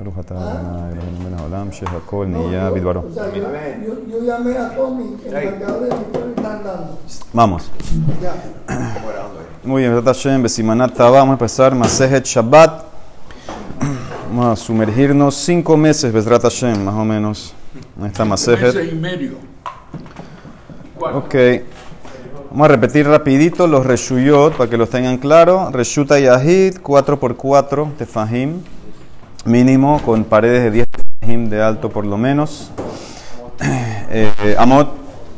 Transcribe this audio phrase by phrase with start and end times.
[0.00, 3.00] ברוך אתה ה' אלוהינו מלך העולם שהכל נהיה בדברו.
[3.00, 3.42] O sea, yo,
[3.86, 6.98] yo, yo llamé a Tommy, el encargado de la y están dando.
[7.32, 7.70] Vamos.
[8.22, 8.34] Ya.
[9.64, 12.84] Muy bien, Besrat Hashem, Besimanat Taba, vamos a empezar Masejet Shabbat.
[14.28, 17.54] Vamos a sumergirnos cinco meses, Besrat Hashem, más o menos,
[17.98, 18.74] en esta Masejet.
[18.74, 19.32] Meses y medio.
[21.00, 21.34] Ok.
[22.50, 25.70] Vamos a repetir rapidito los reshuyot para que los tengan claro.
[25.70, 28.62] Reshuta Yahid, 4x4 tefahim,
[29.45, 32.71] mínimo con paredes de 10 tefahim de alto por lo menos.
[34.13, 34.89] Eh, eh, amot,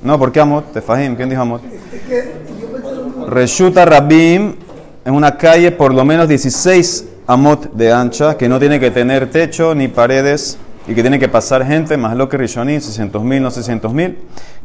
[0.01, 0.73] no, ¿por qué Amot?
[0.73, 1.61] Tefahim, ¿quién dijo Amot?
[3.27, 4.55] Reshuta Rabim
[5.05, 9.29] es una calle por lo menos 16 amot de ancha que no tiene que tener
[9.29, 10.57] techo ni paredes
[10.87, 14.17] y que tiene que pasar gente, más lo que Rishonim, 600 mil, no 600 mil.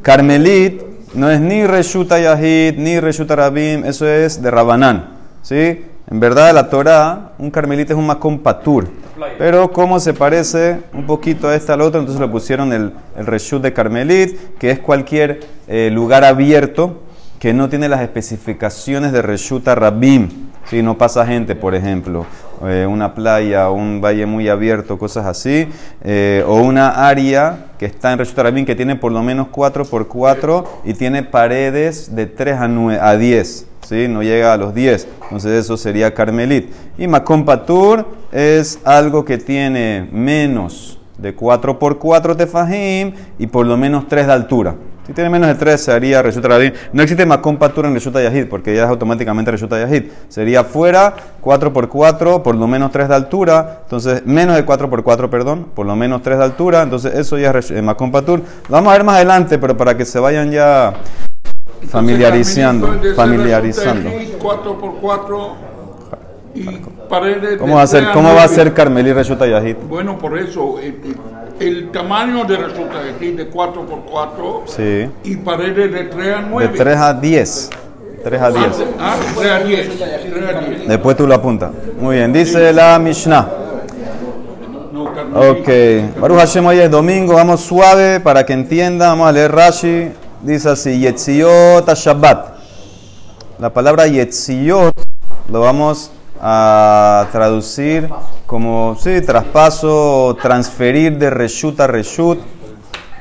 [0.02, 0.82] Carmelit
[1.14, 5.10] no es ni Reshuta Yahid ni Reshuta Rabim, eso es de Rabanán.
[5.42, 5.84] ¿sí?
[6.10, 8.88] En verdad, la Torah, un carmelita es un makom patur.
[9.38, 13.26] Pero como se parece un poquito a este al otro, entonces le pusieron el, el
[13.26, 17.02] reshut de Carmelit, que es cualquier eh, lugar abierto
[17.38, 20.28] que no tiene las especificaciones de Reshuta Rabim.
[20.64, 22.26] Si no pasa gente, por ejemplo,
[22.66, 25.68] eh, una playa, un valle muy abierto, cosas así,
[26.02, 29.84] eh, o una área que está en Reshuta Rabim que tiene por lo menos 4
[29.84, 33.66] por 4 y tiene paredes de 3 a, 9, a 10.
[33.88, 34.08] ¿sí?
[34.08, 35.08] No llega a los 10.
[35.22, 36.72] Entonces eso sería Carmelit.
[36.98, 43.66] Y Makom Patur es algo que tiene menos de 4 por 4 tefajim y por
[43.66, 44.74] lo menos 3 de altura.
[45.08, 46.70] Si tiene menos de 3 sería Reshuta Rabim.
[46.92, 50.10] No existe Makom Patur en Reshuta Yahid porque ya es automáticamente Reshuta Yahid.
[50.28, 53.80] Sería fuera 4 por 4 por lo menos 3 de altura.
[53.84, 56.82] Entonces menos de 4 por 4 perdón, por lo menos 3 de altura.
[56.82, 58.40] Entonces eso ya es Makom Patur.
[58.40, 60.92] Lo vamos a ver más adelante, pero para que se vayan ya
[61.88, 63.00] familiarizando.
[63.16, 64.10] Familiarizando.
[64.38, 65.56] 4 por 4
[66.54, 66.64] y
[67.08, 68.72] paredes ¿Cómo de va a ser, cómo va a ser?
[69.88, 70.96] Bueno, por eso, el,
[71.60, 75.08] el tamaño de resulta decir de 4 por 4 Sí.
[75.24, 76.74] y paredes de 3 a De 9.
[76.76, 77.70] 3 a 10.
[78.24, 78.66] 3 a 10.
[78.98, 79.98] Ah, 3 a 10.
[79.98, 80.88] 3 a 10.
[80.88, 81.70] Después tú lo apuntas.
[82.00, 83.48] Muy bien, dice la Mishnah.
[85.34, 85.68] Ok,
[86.20, 89.10] Baruch Hashem, hoy es domingo, vamos suave para que entiendan.
[89.10, 90.10] Vamos a leer Rashi.
[90.42, 92.58] Dice así: Yetziot Shabbat.
[93.58, 94.94] La palabra Yetziot
[95.50, 98.08] lo vamos a traducir
[98.46, 102.38] como, sí, traspaso, transferir de reshut a reshut.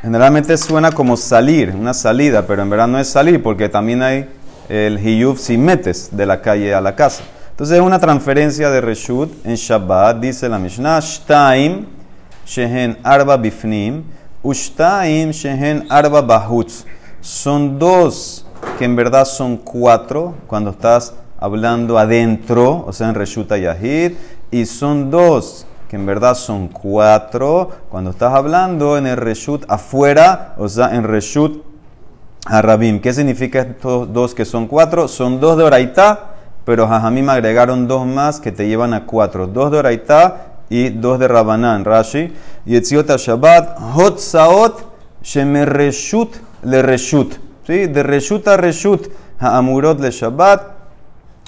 [0.02, 4.30] Generalmente suena como salir, una salida, pero en verdad no es salir porque también hay
[4.70, 7.24] el hiyuv si metes de la calle a la casa.
[7.52, 11.88] Entonces es una transferencia de reshut en Shabbat, dice la Mishnah, Shtaim
[12.46, 14.04] shehen arba bifnim,
[14.44, 16.86] ushtaim shehen arba bahutz.
[17.20, 18.46] Son dos
[18.78, 24.14] que en verdad son cuatro cuando estás hablando adentro, o sea, en Reshuta Yahid,
[24.52, 30.54] y son dos que en verdad son cuatro cuando estás hablando en el Reshut afuera,
[30.58, 31.64] o sea, en Reshut
[32.46, 33.00] Harabim.
[33.00, 35.08] ¿Qué significa estos dos que son cuatro?
[35.08, 39.48] Son dos de Oraitá, pero Jajamim agregaron dos más que te llevan a cuatro.
[39.48, 42.34] Dos de Oraitá y dos de Rabanán, Rashi.
[42.66, 44.86] Y Etziot Shabbat, Hot Saot,
[45.24, 47.36] Shemereshut le Reshut.
[47.66, 47.88] ¿Sí?
[47.88, 49.10] De Reshut a Reshut,
[49.40, 50.77] Ha'amurot le Shabbat.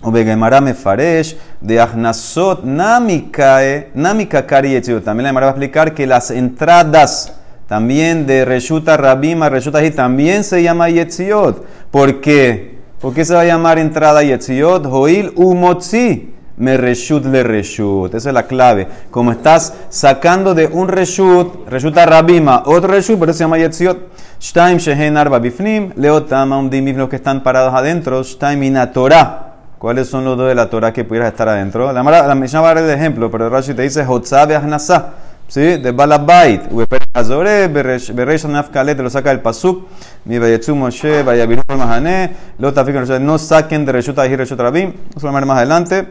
[0.01, 5.03] Ubegemara mefaresh de Ahnasot Namikae, Namikakari Yetziot.
[5.03, 7.33] También la Gemara va a explicar que las entradas
[7.67, 11.65] también de Reshuta Rabim a Reshuta Hi también se llama Yetziot.
[11.91, 12.79] ¿Por qué?
[13.01, 14.85] ¿Por qué se va a llamar entrada Yetziot?
[14.85, 16.35] Hoil Umotzi.
[16.59, 18.13] Me reshut le reshut.
[18.13, 18.85] Esa es la clave.
[19.11, 23.97] Como estás sacando de un reshut, reshuta rabima, otro reshut, por eso se llama yetziot.
[24.41, 28.21] Shtaim shehen arba bifnim, leotama umdim los que están parados adentro.
[28.23, 29.48] Shtaim ina Torah.
[29.79, 31.91] ¿Cuáles son los dos de la Torah que pudieras estar adentro?
[31.91, 35.13] La, la Mishnah va a dar el ejemplo, pero Rashi te dice Hotzah be'ahnasah.
[35.47, 35.77] ¿Sí?
[35.77, 36.61] De Balabait.
[37.11, 39.87] Azore, Beresh Nafkalet, te lo saca del Pasuk.
[40.25, 42.35] Mi Bayetzu Moshe, Bayabiru Mahane.
[42.59, 44.93] Lo tafikan, no saquen de Reshuta y Reshut Rabim.
[45.15, 46.07] Vamos a ver más adelante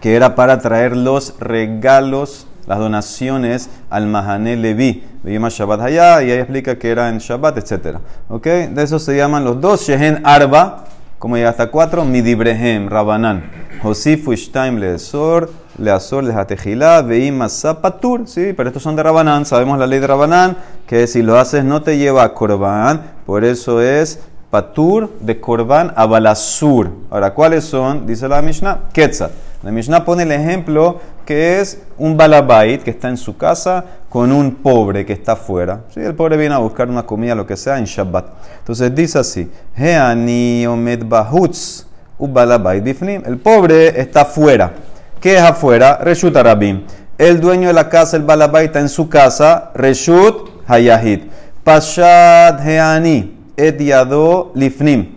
[0.00, 5.04] que era para traer los regalos, las donaciones al Mahané Levi.
[5.22, 7.98] Veíamos Shabbat allá y ahí explica que era en Shabbat, etc.
[8.28, 8.46] ¿Ok?
[8.46, 9.86] De eso se llaman los dos.
[9.86, 10.84] Shehen Arba,
[11.18, 13.50] como llega hasta cuatro, Midibrehem, Rabanán.
[13.82, 17.40] Josif Uishtaim Leesor, Leasor Lehatejilá, Veim
[17.80, 18.28] Patur.
[18.28, 19.46] Sí, pero estos son de Rabanán.
[19.46, 23.02] Sabemos la ley de Rabanán, que si lo haces no te lleva a Korban.
[23.24, 24.20] Por eso es
[24.50, 26.90] Patur de Korban a Balasur.
[27.10, 28.06] Ahora, ¿cuáles son?
[28.06, 29.30] Dice la Mishnah, Quetzat.
[29.62, 34.32] La Mishnah pone el ejemplo que es un balabait que está en su casa con
[34.32, 35.82] un pobre que está afuera.
[35.92, 38.26] Sí, el pobre viene a buscar una comida, lo que sea, en Shabbat.
[38.60, 41.84] Entonces dice así: Heani omed bahutz
[42.18, 43.22] u balabait bifnim.
[43.26, 44.72] El pobre está afuera.
[45.20, 45.98] ¿Qué es afuera?
[46.00, 46.84] Reshuta Rabim.
[47.18, 51.24] el dueño de la casa, el balabait, está en su casa, Reshut Hayahid.
[51.64, 55.15] Pashad Heani, Et Yado Lifnim.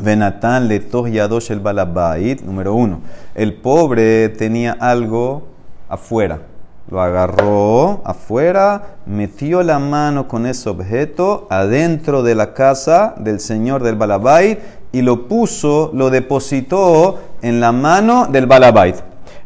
[0.00, 2.40] Venatan Letoh Yadosh el balabait.
[2.42, 3.00] Número uno.
[3.34, 5.48] El pobre tenía algo
[5.88, 6.40] afuera.
[6.88, 13.82] Lo agarró afuera, metió la mano con ese objeto adentro de la casa del señor
[13.82, 14.60] del balabait
[14.92, 18.94] y lo puso, lo depositó en la mano del balabait.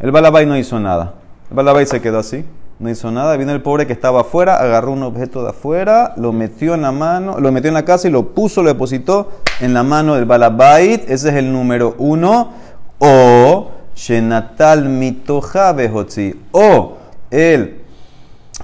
[0.00, 1.14] El balabait no hizo nada.
[1.49, 2.44] El balabait se quedó así,
[2.81, 3.37] no hizo nada.
[3.37, 6.91] Vino el pobre que estaba afuera, agarró un objeto de afuera, lo metió en la
[6.91, 9.29] mano, lo metió en la casa y lo puso, lo depositó
[9.61, 11.09] en la mano del balabait.
[11.09, 12.53] Ese es el número uno.
[12.99, 15.77] O shenatal mitoja.
[16.53, 16.97] O
[17.31, 17.81] el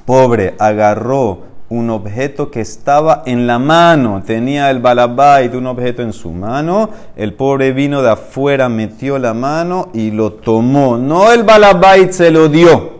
[0.04, 6.12] pobre agarró un objeto que estaba en la mano, tenía el balabait, un objeto en
[6.12, 10.96] su mano, el pobre vino de afuera, metió la mano y lo tomó.
[10.96, 12.95] No el balabait se lo dio,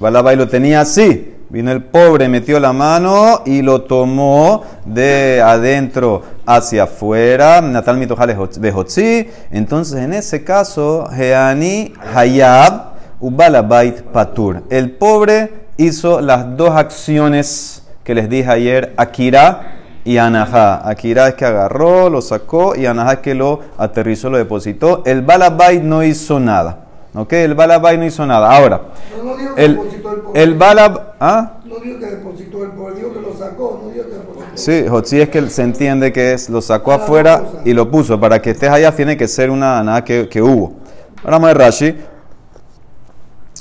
[0.00, 1.34] el balabait lo tenía así.
[1.50, 7.60] Vino el pobre, metió la mano y lo tomó de adentro hacia afuera.
[7.60, 9.28] Natal mitojales behotzi.
[9.50, 14.62] Entonces, en ese caso, Heani Hayab Ubalabait Patur.
[14.70, 20.88] El pobre hizo las dos acciones que les dije ayer, Akira y Anahá.
[20.88, 25.02] Akira es que agarró, lo sacó y Anahá es que lo aterrizó, lo depositó.
[25.04, 26.86] El Balabait no hizo nada.
[27.14, 27.32] ¿Ok?
[27.32, 28.56] El Balabait no hizo nada.
[28.56, 28.82] Ahora,
[29.16, 31.14] No, no digo que el, depositó el el Balab...
[31.18, 31.52] ¿Ah?
[31.64, 34.46] No digo que depositó el pobre, digo que lo sacó, no digo que depositó.
[34.54, 38.18] Sí, Jotzi es que se entiende que es, lo sacó afuera y lo puso.
[38.20, 40.74] Para que estés allá tiene que ser una nada que, que hubo.
[41.22, 41.96] Ahora vamos a ver Rashi.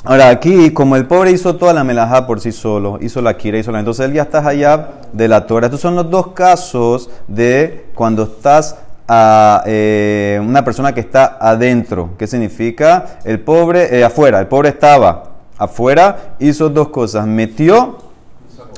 [0.06, 3.58] Ahora aquí, como el pobre hizo toda la melajá por sí solo, hizo la kira,
[3.58, 3.80] hizo la...
[3.80, 5.68] Entonces él ya está allá de la Torah.
[5.68, 8.78] Estos son los dos casos de cuando estás
[9.12, 12.12] a eh, una persona que está adentro.
[12.18, 13.18] ¿Qué significa?
[13.26, 17.26] El pobre, eh, afuera, el pobre estaba afuera, hizo dos cosas.
[17.26, 17.98] Metió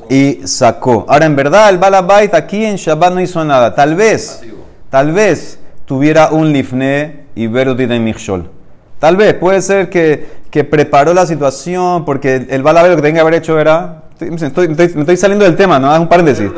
[0.08, 1.04] y sacó.
[1.08, 3.74] Ahora, en verdad, el Balabait aquí en Shabbat no hizo nada.
[3.74, 4.42] Tal vez,
[4.90, 8.50] tal vez tuviera un lifne y de Michol.
[8.98, 13.16] Tal vez, puede ser que, que preparó la situación porque el Balabait lo que tenía
[13.16, 14.04] que haber hecho era.
[14.18, 16.48] Estoy, estoy- me estoy saliendo del tema, no es un paréntesis.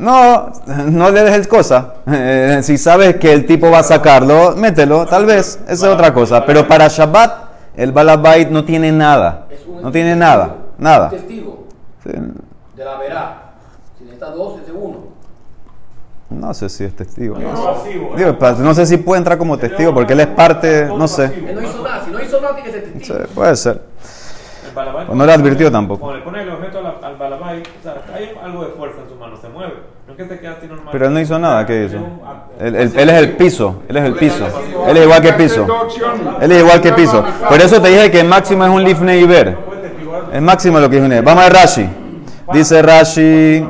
[0.00, 0.50] No,
[0.90, 1.94] no le dejes cosa.
[2.06, 5.60] Eh, si sabes que el tipo va a sacarlo, mételo, tal vez.
[5.68, 6.44] Esa es otra cosa.
[6.46, 9.46] Pero para Shabbat, el Balabait no tiene nada.
[9.82, 10.56] No tiene nada.
[10.78, 11.10] Nada.
[11.10, 11.66] testigo
[12.02, 12.10] Sí.
[12.76, 13.42] de la verá.
[13.98, 15.10] Si necesita dos, ese uno.
[16.30, 17.36] No sé si es testigo.
[17.38, 20.28] No, Es pasivo, Digo, pa- no sé si puede entrar como testigo porque él es
[20.28, 21.24] parte, no sé.
[21.24, 22.02] Él no hizo nada.
[22.04, 23.18] Si no hizo nada, tiene que ser Sí, testigo.
[23.34, 23.82] puede ser.
[25.10, 26.00] El no le advirtió tampoco.
[26.00, 28.98] Cuando le pone el objeto al, al balabay, o sea, hay algo de fuerza
[30.26, 30.88] normal.
[30.92, 31.96] Pero él no hizo nada, ¿qué hizo?
[32.60, 34.46] Él, él- él es el piso, él es el piso.
[34.88, 35.64] Él es igual que piso.
[35.64, 36.20] Opciones.
[36.40, 37.24] Él es igual que piso.
[37.48, 39.56] Por eso te dije que el máximo es un lifne y ver.
[40.32, 41.88] El máximo es lo que es un Vamos a ver Rashi.
[42.52, 43.64] Dice Rashi,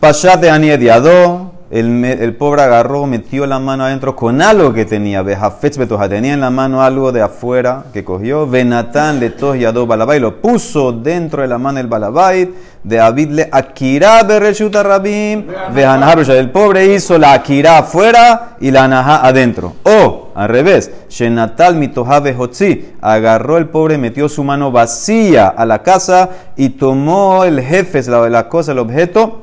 [0.00, 5.22] Pashat de Aniediado, el, el pobre agarró, metió la mano adentro con algo que tenía.
[5.22, 8.46] Bejafetz betoja, tenía en la mano algo de afuera que cogió.
[8.46, 12.54] Benatán le yado balabay, lo puso dentro de la mano del balabay.
[12.84, 15.46] De Abid le akira bereshuta rabim.
[15.74, 19.72] El pobre hizo la akira afuera y la anahá adentro.
[19.82, 22.92] O, al revés, Shenatal mitoja behotzi.
[23.00, 28.28] Agarró el pobre, metió su mano vacía a la casa y tomó el jefe, la,
[28.28, 29.42] la cosa, el objeto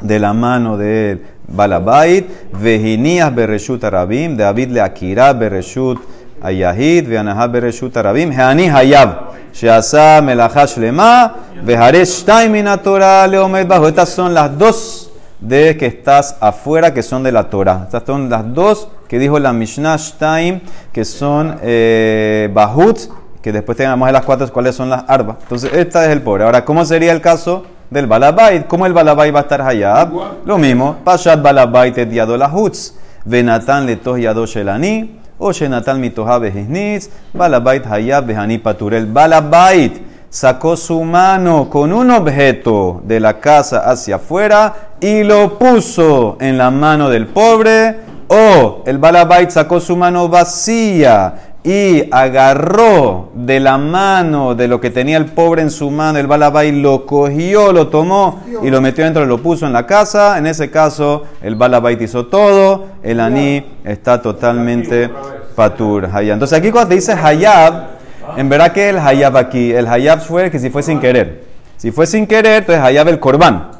[0.00, 5.98] de la mano de Balabait, Vejinías Bereshut Arabim, David le Akira Bereshut
[6.40, 13.88] Ayahid, Veanahá Bereshut Arabim, Heani Hayab, Sheasa Melachá Shlema, Veharesh Shtaim min Torah Leomed Bajo.
[13.88, 17.82] Estas son las dos de que estás afuera, que son de la Torah.
[17.84, 20.60] Estas son las dos que dijo la Mishnah Shtaim,
[20.92, 22.98] que son eh, Bahut,
[23.42, 25.38] que después tengamos en las cuatro cuáles son las arba.
[25.42, 26.44] Entonces, esta es el pobre.
[26.44, 28.66] Ahora, ¿cómo sería el caso del balabait?
[28.66, 30.12] ¿Cómo el balabait va a estar hayab?
[30.46, 30.96] Lo mismo.
[31.04, 32.94] Pashat balabait et yado lahutz.
[33.24, 35.18] Venatan letoh yado shelani.
[35.38, 37.10] O shenatan mitoha behisnitz.
[37.34, 38.94] Balabait hayab behani patur.
[38.94, 45.58] El balabait sacó su mano con un objeto de la casa hacia afuera y lo
[45.58, 48.08] puso en la mano del pobre.
[48.28, 54.90] O el balabait sacó su mano vacía y agarró de la mano de lo que
[54.90, 59.04] tenía el pobre en su mano, el balabay lo cogió, lo tomó y lo metió
[59.04, 60.38] dentro lo puso en la casa.
[60.38, 65.10] En ese caso, el balabay hizo todo, el aní está totalmente
[65.54, 66.08] patur.
[66.14, 67.88] Entonces aquí cuando te dice hayab,
[68.36, 71.44] en verdad que el hayab aquí, el hayab fue que si fue sin querer.
[71.76, 73.70] Si fue sin querer, entonces hayab el corbán.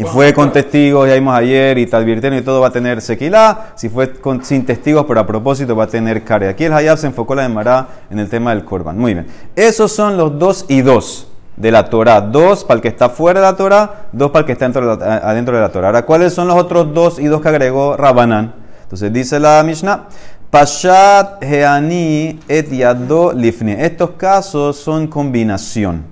[0.00, 3.00] Y fue con testigos, ya vimos ayer, y te advirtieron y todo va a tener
[3.02, 3.72] sequilá.
[3.74, 6.48] Si fue con- sin testigos, pero a propósito va a tener care.
[6.48, 8.98] Aquí el Hayab se enfocó la Emara en el tema del Korban.
[8.98, 9.26] Muy bien.
[9.54, 12.20] Esos son los dos y dos de la Torah.
[12.22, 14.96] Dos para el que está fuera de la Torah, dos para el que está dentro
[14.96, 15.88] de la- adentro de la Torah.
[15.88, 18.54] Ahora, ¿cuáles son los otros dos y dos que agregó Rabanán?
[18.84, 20.06] Entonces dice la Mishnah.
[20.50, 23.72] Pashat Heani et Yado Lifni.
[23.72, 26.04] Estos casos son combinación.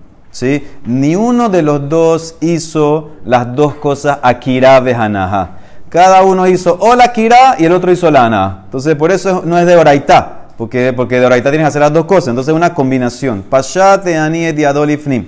[0.85, 5.59] Ni uno de los dos hizo las dos cosas Akira Behanaha.
[5.89, 7.13] Cada uno hizo o la
[7.59, 8.63] y el otro hizo la Anaha.
[8.65, 10.49] Entonces, por eso no es de Oraitá.
[10.59, 12.29] Porque, porque de Oraitá tienes que hacer las dos cosas.
[12.29, 13.43] Entonces, es una combinación.
[13.43, 15.27] Pashat Heani et Yado Lifni.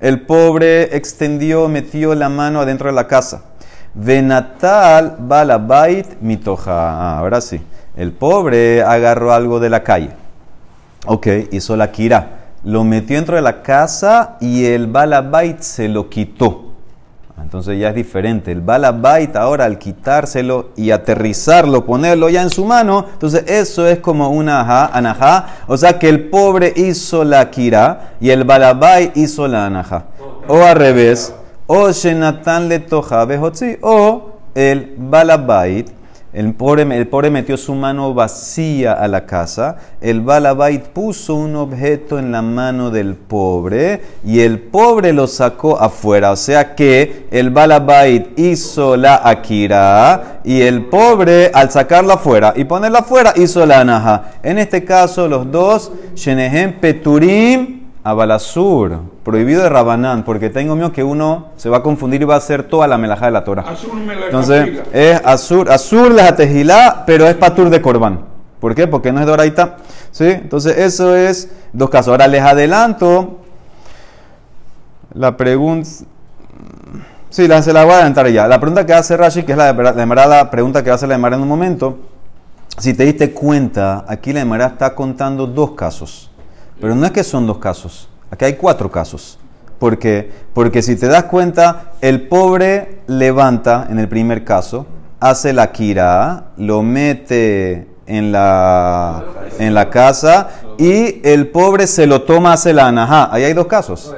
[0.00, 3.42] El pobre extendió, metió la mano adentro de la casa.
[3.92, 6.72] Venatal balabait mitoja.
[6.72, 7.60] Ah, ahora sí.
[7.96, 10.10] El pobre agarró algo de la calle.
[11.04, 12.39] Ok, hizo la kira.
[12.64, 16.66] Lo metió dentro de la casa y el balabait se lo quitó.
[17.42, 18.52] Entonces ya es diferente.
[18.52, 23.98] El balabait ahora al quitárselo y aterrizarlo, ponerlo ya en su mano, entonces eso es
[23.98, 25.46] como una ajá, anajá.
[25.66, 30.04] O sea que el pobre hizo la kira y el balabait hizo la anajá.
[30.46, 31.34] O al revés.
[31.66, 33.26] O shenatan le toja.
[33.80, 35.88] O el balabait
[36.32, 39.78] el pobre, el pobre metió su mano vacía a la casa.
[40.00, 45.80] El balabait puso un objeto en la mano del pobre y el pobre lo sacó
[45.80, 46.30] afuera.
[46.30, 52.62] O sea que el balabait hizo la akira y el pobre al sacarla afuera y
[52.62, 54.32] ponerla afuera hizo la anaja.
[54.44, 61.04] En este caso los dos, shenehem peturim abalasur, prohibido de Rabanán, porque tengo miedo que
[61.04, 63.64] uno se va a confundir y va a hacer toda la melajá de la Torah.
[63.64, 68.24] La Entonces, es azur, azur la tejilá, pero es patur de corbán.
[68.58, 68.86] ¿Por qué?
[68.86, 69.76] Porque no es doraita.
[70.10, 70.24] ¿Sí?
[70.24, 72.08] Entonces, eso es dos casos.
[72.08, 73.38] Ahora les adelanto
[75.14, 75.88] la pregunta.
[77.30, 78.48] Sí, la, se la voy a adelantar ya.
[78.48, 81.14] La pregunta que hace Rashi, que es la, la, Emara, la pregunta que hace la
[81.14, 81.98] Emara en un momento.
[82.78, 86.30] Si te diste cuenta, aquí la Emara está contando dos casos.
[86.80, 88.08] Pero no es que son dos casos.
[88.30, 89.38] Aquí hay cuatro casos.
[89.78, 90.30] ¿Por qué?
[90.52, 94.86] Porque si te das cuenta, el pobre levanta en el primer caso,
[95.20, 99.24] hace la kira, lo mete en la,
[99.58, 103.32] en la casa y el pobre se lo toma, hace la anajá.
[103.32, 104.14] Ahí hay dos casos.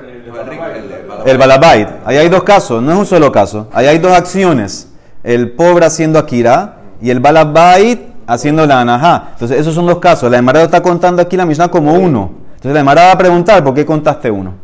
[1.24, 1.88] El balabait.
[2.04, 3.68] Ahí hay dos casos, no es un solo caso.
[3.72, 4.88] Ahí hay dos acciones.
[5.22, 9.28] El pobre haciendo akira y el balabait haciendo la anajá.
[9.34, 10.30] Entonces, esos son dos casos.
[10.30, 12.41] La Emara está contando aquí la Mishnah como uno.
[12.62, 14.54] Entonces, la Emara va a preguntar, ¿por qué contaste uno?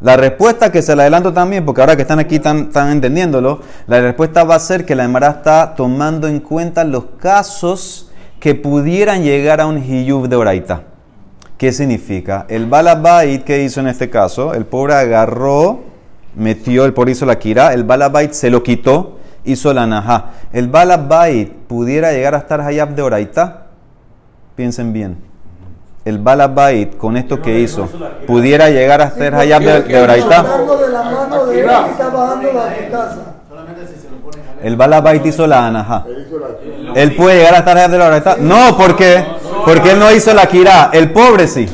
[0.00, 3.60] La respuesta que se la adelanto también, porque ahora que están aquí están, están entendiéndolo,
[3.86, 8.56] la respuesta va a ser que la Emara está tomando en cuenta los casos que
[8.56, 10.82] pudieran llegar a un hiyuv de oraita.
[11.56, 12.44] ¿Qué significa?
[12.48, 15.84] El balabait que hizo en este caso, el pobre agarró,
[16.34, 20.32] metió, el pobre hizo la kira, el balabait se lo quitó, hizo la najá.
[20.52, 23.66] El balabait pudiera llegar a estar hayab de oraita.
[24.56, 25.33] Piensen bien.
[26.04, 27.88] El balabait con esto que hizo
[28.26, 30.44] pudiera llegar a ser hayab de, de casa.
[34.62, 36.04] El balabait hizo la anajá.
[36.94, 38.36] Él puede llegar a estar hayab de la oraita.
[38.38, 39.24] No, ¿por qué?
[39.64, 40.90] Porque él no hizo la kira.
[40.92, 41.68] El pobre sí.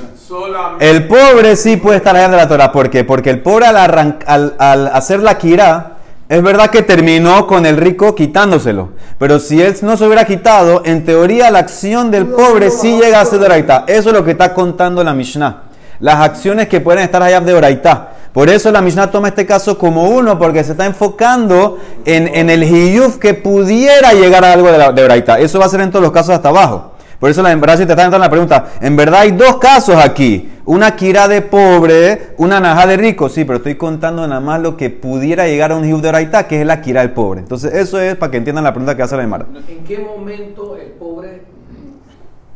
[0.78, 2.70] El pobre sí puede estar allá de la Torah.
[2.72, 3.04] ¿Por qué?
[3.04, 5.92] Porque el pobre al, arran- al, al hacer la kira,
[6.30, 8.90] es verdad que terminó con el rico quitándoselo.
[9.18, 13.20] Pero si él no se hubiera quitado, en teoría la acción del pobre sí llega
[13.20, 13.82] a ser de oraitá.
[13.88, 15.64] Eso es lo que está contando la Mishnah.
[15.99, 18.10] Las acciones que pueden estar allá de oraitá.
[18.32, 22.49] Por eso la Mishnah toma este caso como uno, porque se está enfocando en, en
[22.49, 25.40] el hiyuf que pudiera llegar a algo de, la, de oraitá.
[25.40, 26.92] Eso va a ser en todos los casos hasta abajo.
[27.20, 28.66] Por eso la Rashi te está entrando la pregunta.
[28.80, 30.49] En verdad hay dos casos aquí.
[30.71, 33.29] Una kira de pobre, una najá de rico.
[33.29, 36.47] Sí, pero estoy contando nada más lo que pudiera llegar a un hijo de oraitá,
[36.47, 37.41] que es la kira del pobre.
[37.41, 39.49] Entonces eso es para que entiendan la pregunta que hace la Emara.
[39.67, 41.43] ¿En qué momento el pobre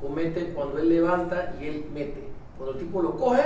[0.01, 2.29] comete cuando él levanta y él mete?
[2.57, 3.43] Cuando el tipo lo coge,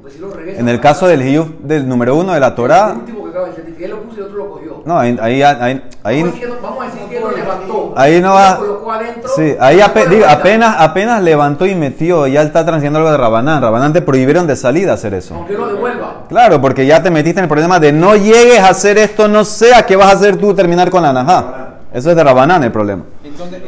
[0.00, 0.60] porque si lo regresa.
[0.60, 3.52] En el caso del hiyuf del número uno de la El último que acaba de
[3.52, 4.82] decir, que él lo puso y otro lo cogió.
[4.84, 7.94] no, ahí, ahí, ahí, ahí- vamos, a decir, vamos a decir que lo levantó.
[7.96, 8.50] ahí no va.
[8.52, 9.30] Lo colocó adentro.
[9.36, 13.62] Sí, ahí ape- digo, apenas, apenas levantó y metió, ya está transmitiendo algo de Rabanán.
[13.62, 15.34] Rabanán te prohibieron de salida hacer eso.
[15.34, 16.24] Aunque lo devuelva.
[16.28, 19.44] Claro, porque ya te metiste en el problema de no llegues a hacer esto, no
[19.44, 21.66] sea qué vas a hacer tú terminar con la najá.
[21.92, 23.02] Eso es de Rabanán el problema.
[23.24, 23.58] ¿En dónde,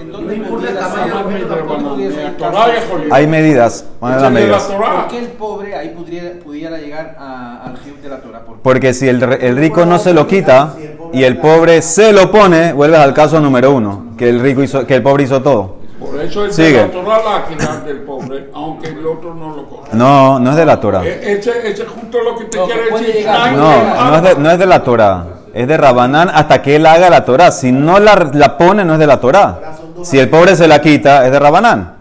[2.51, 2.67] Torah.
[3.11, 4.63] Hay medidas, vamos a Ese las es de la medidas.
[4.65, 8.41] ¿Por qué el pobre ahí pudiera, pudiera llegar a- al hiyub de la Torah?
[8.41, 8.57] ¿Por?
[8.59, 10.75] Porque si el, re- el rico no se lo quita
[11.13, 14.87] y el pobre se lo pone, vuelves al caso número uno, que el rico hizo,
[14.87, 15.77] que el pobre hizo todo.
[16.01, 16.73] Por eso es Sigue.
[16.73, 17.21] de la Torah
[17.59, 19.89] la del pobre, aunque el otro no lo coja.
[19.93, 21.05] No, no es de la Torah.
[21.05, 23.15] E- Ese, ese es justo lo que te No, quiere decir.
[23.15, 23.53] llegar.
[23.53, 23.71] No,
[24.11, 25.25] no es de, no es de la Torah.
[25.55, 27.53] es de Rabanán hasta que él haga la Torah.
[27.53, 29.61] Si no la, la pone, no es de la Torah.
[30.03, 31.92] Si el pobre se la quita, es de Rabanán.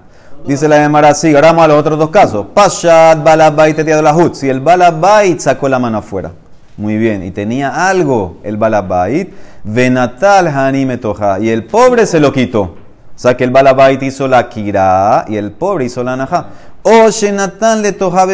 [0.46, 2.48] Dice la Gemara así, ahora vamos a los otros dos casos.
[2.54, 4.34] Pashat balabait la hut.
[4.34, 6.32] Si el balabait sacó la mano afuera.
[6.78, 9.32] Muy bien, y tenía algo el balabait.
[9.64, 11.40] Venatal hanime toja.
[11.40, 12.62] Y el pobre se lo quitó.
[12.62, 12.78] O
[13.22, 16.48] sea que el balabait hizo la kira y el pobre hizo la naja.
[16.82, 18.26] O shenatan le toja.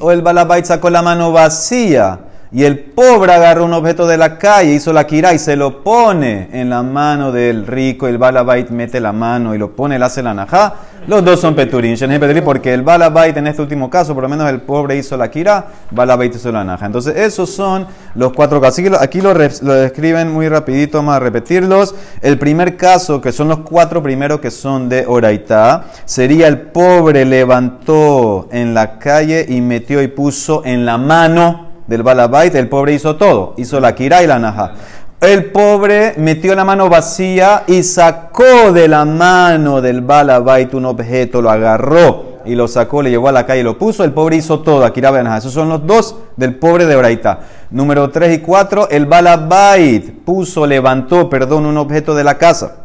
[0.00, 2.20] O el balabait sacó la mano vacía.
[2.52, 5.82] Y el pobre agarró un objeto de la calle, hizo la kira y se lo
[5.82, 8.06] pone en la mano del rico.
[8.06, 10.74] El balabait mete la mano y lo pone, él hace la najá.
[11.06, 11.96] Los dos son peturín,
[12.44, 15.66] porque el balabait en este último caso, por lo menos el pobre hizo la kira,
[15.90, 16.86] balabait hizo la naja.
[16.86, 18.80] Entonces, esos son los cuatro casos.
[18.80, 21.94] Aquí, aquí lo, lo describen muy rapidito, vamos a repetirlos.
[22.22, 27.24] El primer caso, que son los cuatro primeros que son de Oraitá, sería el pobre
[27.24, 32.94] levantó en la calle y metió y puso en la mano del balabait, el pobre
[32.94, 34.72] hizo todo, hizo la kira y la naja.
[35.20, 41.40] El pobre metió la mano vacía y sacó de la mano del balabait un objeto,
[41.40, 44.04] lo agarró y lo sacó, le llevó a la calle y lo puso.
[44.04, 45.38] El pobre hizo todo, Akira Benaja.
[45.38, 47.40] Esos son los dos del pobre de Oraita.
[47.70, 52.76] Número 3 y 4, el balabait puso, levantó, perdón, un objeto de la casa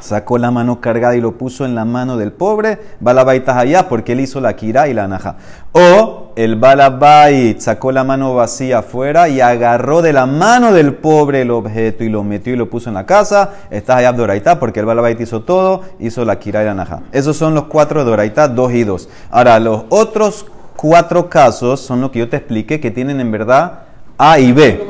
[0.00, 4.12] sacó la mano cargada y lo puso en la mano del pobre, balabait allá porque
[4.12, 5.36] él hizo la kira y la naja.
[5.72, 11.42] O el balabait sacó la mano vacía afuera y agarró de la mano del pobre
[11.42, 14.78] el objeto y lo metió y lo puso en la casa, está allá Doraita porque
[14.78, 17.00] el balabait hizo todo, hizo la kira y la naja.
[17.10, 19.08] Esos son los cuatro de Doraita, dos y dos.
[19.32, 23.80] Ahora, los otros cuatro casos son los que yo te expliqué que tienen en verdad
[24.16, 24.86] a y B.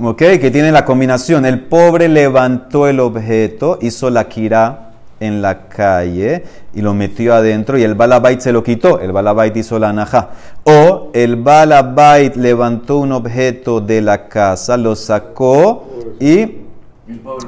[0.00, 0.18] ¿Ok?
[0.18, 1.46] Que tiene la combinación.
[1.46, 4.85] El pobre levantó el objeto, hizo la kira
[5.20, 6.44] en la calle
[6.74, 9.00] y lo metió adentro y el balabait se lo quitó.
[9.00, 10.30] El balabait hizo la naja.
[10.64, 15.86] O el balabait levantó un objeto de la casa, lo sacó
[16.20, 16.66] y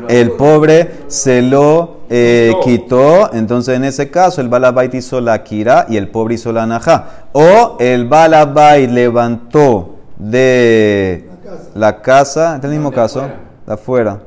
[0.09, 3.33] el pobre se lo eh, quitó.
[3.33, 7.27] Entonces, en ese caso, el balabait hizo la kira y el pobre hizo la naja.
[7.33, 11.29] O el balabait levantó de
[11.75, 13.28] la casa, es el mismo caso,
[13.67, 14.21] de afuera.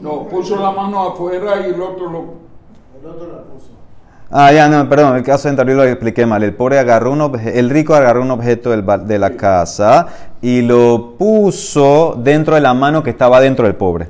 [0.00, 2.42] No, puso la mano afuera y el otro lo...
[4.34, 6.42] Ah, ya, no, perdón, el caso anterior lo expliqué mal.
[6.42, 10.06] El pobre agarró un objeto, el rico agarró un objeto del de la casa
[10.40, 14.08] y lo puso dentro de la mano que estaba dentro del pobre.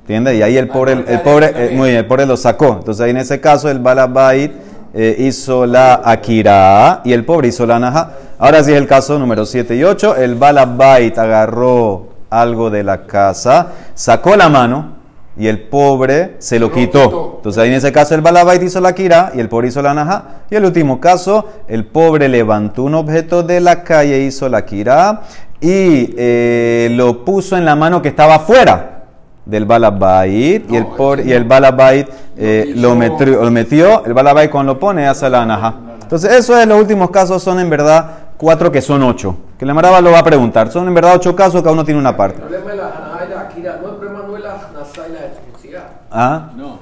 [0.00, 0.34] ¿Entiendes?
[0.34, 2.78] Y ahí el pobre, el, el pobre, eh, muy bien, el pobre lo sacó.
[2.80, 4.50] Entonces ahí en ese caso el balabait
[4.92, 8.10] eh, hizo la akira y el pobre hizo la naja.
[8.40, 10.16] Ahora sí es el caso número 7 y 8.
[10.16, 14.99] El balabait agarró algo de la casa, sacó la mano
[15.40, 17.04] y el pobre se lo lo quitó.
[17.04, 17.32] quitó.
[17.38, 19.94] Entonces ahí en ese caso el balabait hizo la kira y el pobre hizo la
[19.94, 20.24] naja.
[20.50, 25.22] Y el último caso, el pobre levantó un objeto de la calle, hizo la kira
[25.58, 29.04] y eh, lo puso en la mano que estaba afuera
[29.46, 31.48] del balabait y el No, pobre, y el no.
[31.48, 35.74] balabait eh, lo, metió, lo metió, el balabait cuando lo pone hace la naja.
[36.02, 39.36] Entonces esos de los últimos casos son en verdad cuatro que son ocho.
[39.58, 40.70] Que la Maraba lo va a preguntar.
[40.72, 42.40] Son en verdad ocho casos, cada uno tiene una parte.
[42.40, 45.12] problema de la Hanajá y la Akira, no, el problema no es la Hanasá y
[45.12, 45.82] la exclusividad.
[46.10, 46.50] ¿Ah?
[46.56, 46.78] No,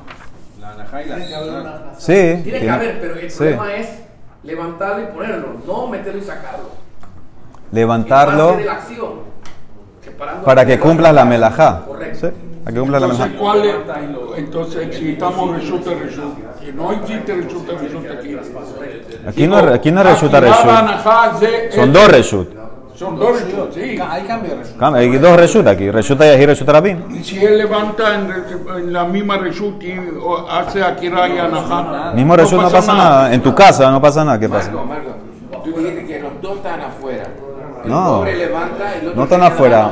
[0.61, 2.13] la y la Sí.
[2.13, 3.37] Tiene que tiene- haber, pero el sí.
[3.39, 3.89] problema es
[4.43, 6.71] levantarlo y ponerlo, no meterlo y sacarlo.
[7.73, 8.43] Levantarlo.
[8.45, 9.11] Es parte de la acción.
[10.03, 11.85] Separando Para que la- cumplas la melajá.
[11.87, 12.19] Correcto.
[12.29, 12.33] ¿Sí?
[12.65, 13.43] Para que cumplas la Entonces, melajá.
[13.43, 14.39] ¿cuál es?
[14.39, 16.55] Entonces, si estamos resulta, resulta.
[16.61, 18.37] Que no existe resulta, resulta aquí.
[19.27, 21.75] Aquí no, aquí no resulta Akira, reshut.
[21.75, 22.49] Son es- dos reshut.
[22.99, 23.97] Son dos reshut, sí.
[24.11, 24.77] Hay cambio de.
[24.77, 25.89] Cambia, Hay dos reshut aquí.
[25.89, 27.05] Reshut y reshut rabin.
[27.11, 28.35] Y si él levanta en,
[28.77, 32.13] en la misma reshut y o hace Akira y Anajá.
[32.13, 33.33] Mismo reshut no pasa nada.
[33.33, 34.41] En tu casa no pasa nada.
[34.41, 34.73] ¿Qué pasa?
[34.73, 35.11] Marco, Marco,
[35.63, 37.25] tú dijiste que los dos están afuera.
[37.85, 38.05] El No.
[38.19, 39.91] pobre levanta, el otro No están afuera.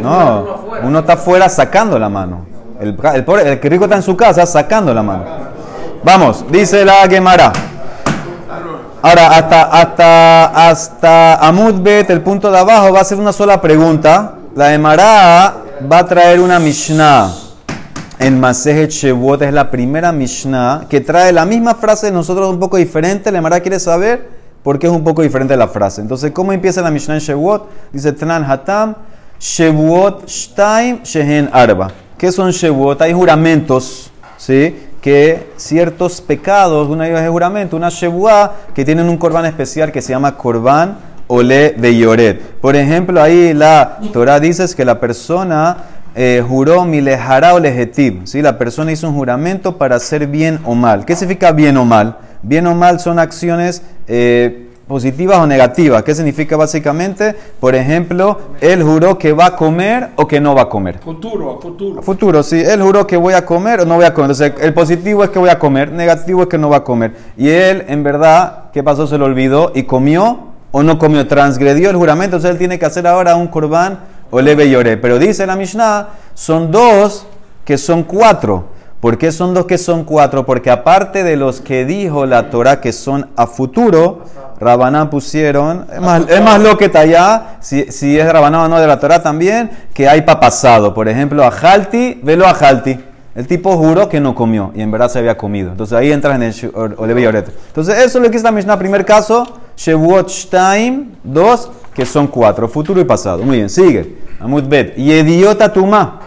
[0.00, 0.46] No.
[0.82, 2.46] Uno está afuera sacando la mano.
[2.80, 5.24] El, el, pobre, el que rico está en su casa sacando la mano.
[6.02, 7.52] Vamos, dice la Gemara.
[9.06, 13.60] Ahora, hasta, hasta, hasta Amud Bet, el punto de abajo, va a ser una sola
[13.60, 14.34] pregunta.
[14.56, 15.54] La Gemara
[15.88, 17.32] va a traer una Mishnah
[18.18, 19.42] en Masejet Shevot.
[19.42, 23.30] Es la primera Mishnah que trae la misma frase de nosotros un poco diferente.
[23.30, 24.28] La Gemara quiere saber
[24.64, 26.00] por qué es un poco diferente la frase.
[26.00, 27.68] Entonces, ¿cómo empieza la Mishnah en Shevot?
[27.92, 28.96] Dice Tnan Hatam,
[29.38, 31.92] Shevot Shtaim Shehen Arba.
[32.18, 33.00] ¿Qué son Shevot?
[33.02, 34.85] Hay juramentos, ¿sí?
[35.06, 40.08] Que ciertos pecados, una de juramento, una Shevuah, que tienen un corbán especial que se
[40.08, 40.96] llama corbán
[41.28, 42.42] Ole de Yoret.
[42.60, 45.76] Por ejemplo, ahí la Torah dice que la persona
[46.16, 48.26] eh, juró milejara o lejetib.
[48.26, 48.42] ¿sí?
[48.42, 51.04] La persona hizo un juramento para hacer bien o mal.
[51.04, 52.16] ¿Qué significa bien o mal?
[52.42, 56.02] Bien o mal son acciones eh, positivas o negativas.
[56.02, 57.34] ¿Qué significa básicamente?
[57.58, 61.00] Por ejemplo, él juró que va a comer o que no va a comer.
[61.00, 62.02] Futuro, a futuro.
[62.02, 62.60] Futuro, sí.
[62.60, 64.30] Él juró que voy a comer o no voy a comer.
[64.30, 67.14] Entonces, el positivo es que voy a comer, negativo es que no va a comer.
[67.36, 69.06] Y él, en verdad, ¿qué pasó?
[69.06, 72.36] Se lo olvidó y comió o no comió, transgredió el juramento.
[72.36, 74.96] Entonces, él tiene que hacer ahora un corbán o leve lloré.
[74.96, 77.26] Pero dice la Mishnah, son dos
[77.64, 78.75] que son cuatro.
[79.00, 80.46] ¿Por qué son dos que son cuatro?
[80.46, 84.22] Porque aparte de los que dijo la Torah que son a futuro,
[84.58, 88.68] Rabanán pusieron, es más, es más lo que está allá, si, si es Rabanán o
[88.68, 90.94] no de la Torah también, que hay para pasado.
[90.94, 92.98] Por ejemplo, a Jalti, velo a Jalti.
[93.34, 95.70] El tipo juró que no comió y en verdad se había comido.
[95.70, 97.52] Entonces ahí entras en el Olevi Yoret.
[97.68, 98.78] Entonces eso es lo que dice la Mishnah.
[98.78, 103.42] Primer caso, Shevuot Shtaim, dos, que son cuatro, futuro y pasado.
[103.42, 104.16] Muy bien, sigue.
[104.40, 104.96] Amud Bet.
[104.96, 106.20] Yediota Tuma.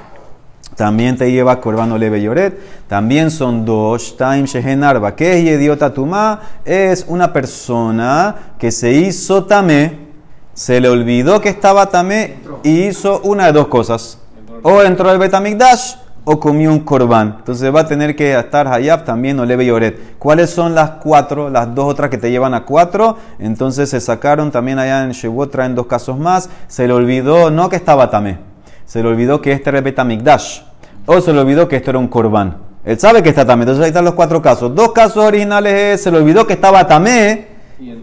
[0.79, 2.57] También te lleva Corbano Leve Yoret.
[2.87, 4.15] También son dos.
[4.15, 5.13] Time Shehen Arba.
[5.13, 6.39] ¿Qué es Yediota Tuma?
[6.63, 10.07] Es una persona que se hizo tamé,
[10.53, 14.19] se le olvidó que estaba tamé y hizo una de dos cosas.
[14.63, 17.35] O entró al Betamigdash o comió un corbán.
[17.39, 20.17] Entonces va a tener que estar Hayab también o Leve Yoret.
[20.17, 21.49] ¿Cuáles son las cuatro?
[21.49, 23.17] Las dos otras que te llevan a cuatro.
[23.37, 26.49] Entonces se sacaron también allá en Shewot, traen dos casos más.
[26.69, 28.39] Se le olvidó, no que estaba tamé.
[28.85, 30.68] Se le olvidó que este era el Betamigdash.
[31.11, 32.57] O se le olvidó que esto era un corbán.
[32.85, 33.63] Él sabe que está tamé.
[33.63, 34.75] Entonces ahí están los cuatro casos.
[34.75, 37.47] Dos casos originales es, se le olvidó que estaba tamé.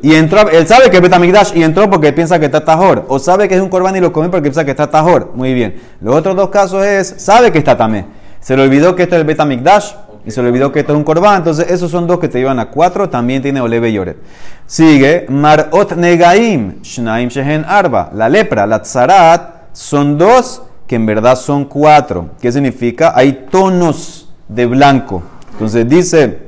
[0.03, 3.05] Y entró, él sabe que es Betamigdash y entró porque piensa que está tajor.
[3.07, 5.31] O sabe que es un corbán y lo comió porque piensa que está tajor.
[5.37, 5.77] Muy bien.
[6.01, 8.07] Los otros dos casos es, sabe que está tamé.
[8.41, 9.93] Se le olvidó que esto es el Betamigdash
[10.25, 11.37] y se le olvidó que esto es un corbán.
[11.37, 13.09] Entonces esos son dos que te llevan a cuatro.
[13.09, 14.17] También tiene Oleve Yoret.
[14.67, 18.11] Sigue, Marot Negaim, Shnaim Shehen Arba.
[18.13, 22.31] La lepra, la tzarat, son dos que en verdad son cuatro.
[22.41, 23.13] ¿Qué significa?
[23.15, 25.23] Hay tonos de blanco.
[25.53, 26.47] Entonces dice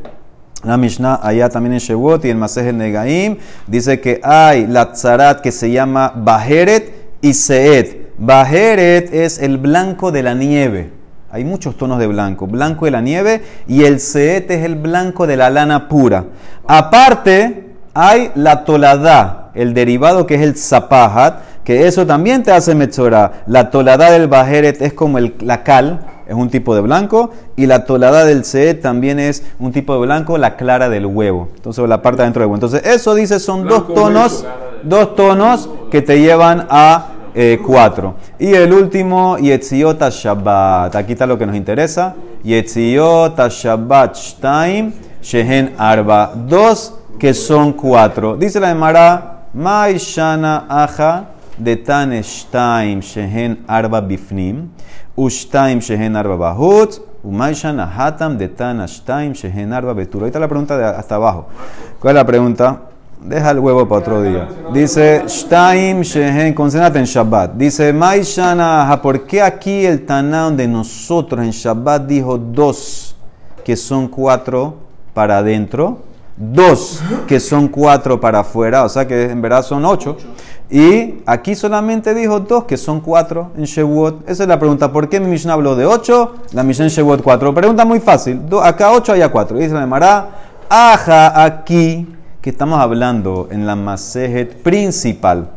[0.64, 5.40] la Mishnah allá también en Shewot y en Masej Negaim, dice que hay la tzarat
[5.40, 8.09] que se llama Baheret y Seet.
[8.18, 10.90] Baheret es el blanco de la nieve.
[11.31, 12.46] Hay muchos tonos de blanco.
[12.46, 16.24] Blanco de la nieve y el Seet es el blanco de la lana pura.
[16.66, 22.74] Aparte, hay la toladá, el derivado que es el zapahat, que eso también te hace
[22.74, 23.42] metzora.
[23.46, 27.66] La toladá del Baheret es como el- la cal, es un tipo de blanco, y
[27.66, 31.50] la toladá del Seet también es un tipo de blanco, la clara del huevo.
[31.57, 32.54] Entonces, la parte adentro del huevo.
[32.54, 34.46] Entonces, eso dice son dos tonos,
[34.83, 38.14] dos tonos que te llevan a eh, cuatro.
[38.38, 40.96] Y el último, Yetziot Shabbat.
[40.96, 42.14] Aquí está lo que nos interesa.
[42.44, 46.33] Yetziot Shabbat Shtaim Shehen Arba.
[46.35, 48.38] Dos que son cuatro.
[48.38, 51.26] Dice la Emara, Mai Shana Aja
[51.58, 51.76] de
[53.00, 54.68] Shehen Arba Bifnim.
[55.16, 57.00] Ushtaim Shehen Arba Bahut.
[57.24, 60.22] Umay Shana Hatam de Tana Shtaim Shehen Arba Betur.
[60.22, 61.46] Ahorita la pregunta de hasta abajo.
[61.98, 62.80] ¿Cuál es la pregunta?
[63.20, 64.48] Deja el huevo para otro día.
[64.72, 67.54] Dice, Shtaim Shehen, concéntrate en Shabbat.
[67.54, 73.16] Dice, Mai Shana, Aha, ¿por qué aquí el Taná donde nosotros en Shabbat dijo dos
[73.64, 74.76] que son cuatro
[75.14, 75.98] para adentro?
[76.36, 80.16] Dos que son cuatro para afuera, o sea que en verdad son ocho.
[80.70, 84.28] Y aquí solamente dijo dos que son cuatro en Shevuot.
[84.28, 84.92] Esa es la pregunta.
[84.92, 86.35] ¿Por qué mi Mishnah habló de ocho?
[86.52, 87.54] La Mishnah en Shevuot cuatro.
[87.54, 88.42] Pregunta muy fácil.
[88.62, 89.57] Acá ocho, allá cuatro.
[89.57, 90.28] Dice la Gemara,
[90.68, 92.07] Aja aquí
[92.42, 95.50] que estamos hablando en la Masejet principal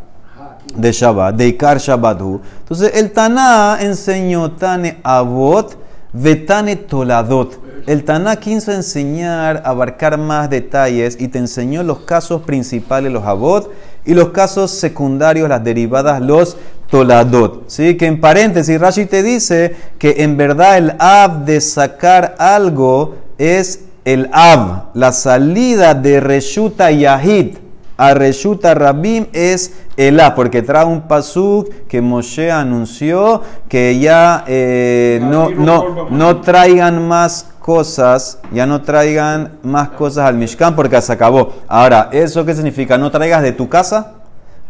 [0.76, 2.40] de Shabbat, de Ikar Shabbathu.
[2.60, 5.78] Entonces, el Taná enseñó Tane Avot,
[6.14, 7.60] Vetane Toladot.
[7.88, 13.72] El Taná quiso enseñar, abarcar más detalles y te enseñó los casos principales, los Avot,
[14.06, 16.58] y los casos secundarios, las derivadas, los
[16.90, 17.64] Toladot.
[17.68, 17.98] ¿Sí?
[17.98, 23.86] Que en paréntesis, Rashi te dice que en verdad el Av de sacar algo es
[24.06, 27.58] el Av, la salida de Reshuta Yahid
[28.02, 35.20] a Reshuta Rabim es Elá, porque trae un pasuk que Moshe anunció que ya eh,
[35.22, 41.14] no, no, no traigan más cosas, ya no traigan más cosas al Mishkan porque se
[41.14, 41.54] acabó.
[41.68, 42.98] Ahora, ¿eso qué significa?
[42.98, 44.14] No traigas de tu casa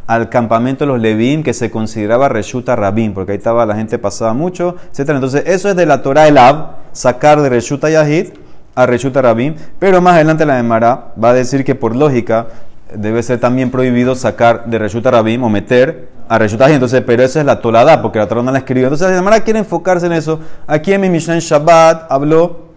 [0.08, 3.98] al campamento de los Levim que se consideraba Reshuta Rabim, porque ahí estaba la gente
[3.98, 5.12] pasaba mucho, etc.
[5.12, 8.28] Entonces, eso es de la Torah el Ab, sacar de Reshuta Yahid
[8.76, 12.48] a Reshuta Rabim, pero más adelante la Emara va a decir que por lógica
[12.94, 16.76] debe ser también prohibido sacar de Reshuta Rabim o meter a Reshuta Yahid.
[16.76, 18.88] Entonces, pero esa es la Tolada, porque la Torah no la escribió.
[18.88, 20.42] Entonces, la Emara quiere enfocarse en eso.
[20.68, 22.71] Aquí en mi Mishnah Shabbat habló,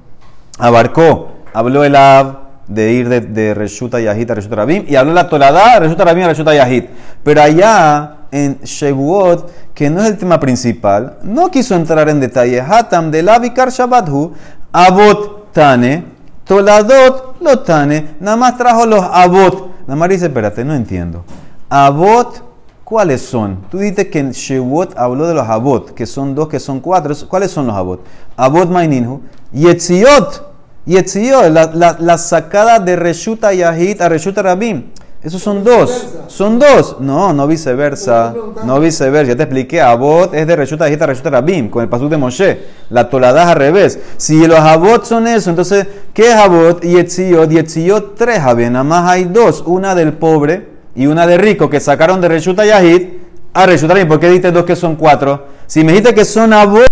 [0.58, 5.12] abarcó, habló el Ab, de ir de, de Reshuta Yahid a Reshuta Rabim y habló
[5.12, 6.84] la Toladá, Reshuta Rabim a Reshuta Yahid.
[7.22, 12.60] Pero allá en Shevuot, que no es el tema principal, no quiso entrar en detalle.
[12.60, 14.32] Hatam de Lavikar Shabbathu,
[14.72, 16.04] Abot Tane,
[16.44, 19.74] Toladot Lotane, nada más trajo los Abot.
[19.86, 21.24] La Mara dice, espérate, no entiendo.
[21.68, 22.42] Abot,
[22.84, 23.66] ¿cuáles son?
[23.70, 27.14] Tú dices que en Shewot habló de los abot, que son dos, que son cuatro.
[27.28, 28.00] ¿Cuáles son los abot?
[28.36, 29.20] Abot Maininhu.
[29.52, 30.43] Yetziot.
[30.86, 34.90] Yetziot, la, la, la sacada de Reshuta Yahid a Reshuta Rabim.
[35.22, 36.06] Esos son dos.
[36.28, 36.96] Son dos.
[37.00, 38.34] No, no viceversa.
[38.66, 39.32] No viceversa.
[39.32, 39.80] Ya te expliqué.
[39.80, 42.60] Abot es de Reshuta Yahid a Reshuta Rabim, con el pasú de Moshe.
[42.90, 43.98] La tolada es al revés.
[44.18, 46.82] Si los abot son eso, entonces, ¿qué es abot?
[46.82, 47.48] Yetziot.
[47.48, 48.70] Yetziot tres, Javier.
[48.70, 49.62] Nada más hay dos.
[49.64, 53.08] Una del pobre y una de rico que sacaron de Reshuta Yahid
[53.54, 54.08] a Reshuta Rabim.
[54.08, 55.46] ¿Por qué dijiste dos que son cuatro?
[55.66, 56.84] Si me dijiste que son abot.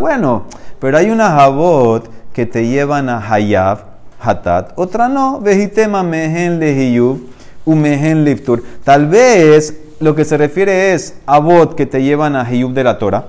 [0.00, 0.46] Bueno,
[0.84, 3.78] pero hay unas abot que te llevan a Hayab,
[4.20, 7.22] Hatat, otra no, Vejitema Mehen Lehiyub,
[7.64, 8.62] Umehen Liftur.
[8.84, 12.98] Tal vez lo que se refiere es abot que te llevan a Hiyub de la
[12.98, 13.24] Torah.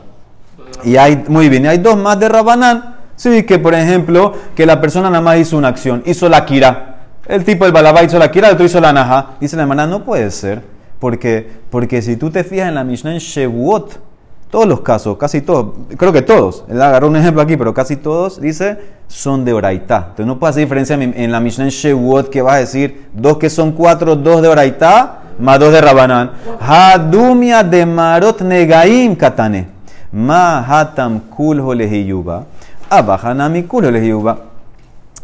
[0.83, 2.97] Y hay, muy bien, hay dos más de Rabanán.
[3.15, 6.97] Sí, que por ejemplo, que la persona nada más hizo una acción, hizo la kira.
[7.25, 9.27] El tipo del balabá hizo la kira, el otro hizo la naja.
[9.39, 10.61] Dice la hermana, no puede ser.
[10.99, 13.97] Porque, porque si tú te fijas en la Mishnah en Shevuot,
[14.49, 17.97] todos los casos, casi todos, creo que todos, él agarró un ejemplo aquí, pero casi
[17.97, 19.97] todos, dice, son de Oraitá.
[19.97, 23.37] Entonces no puede hacer diferencia en la Mishnah en Shevuot que va a decir dos
[23.37, 26.31] que son cuatro, dos de Oraitá, más dos de Rabanán.
[26.59, 29.67] Hadumia de Marot Negaim Katane.
[30.11, 32.45] Ma hatam kulho lehiyuba.
[32.89, 34.37] Abahanami kulho lehiyuba.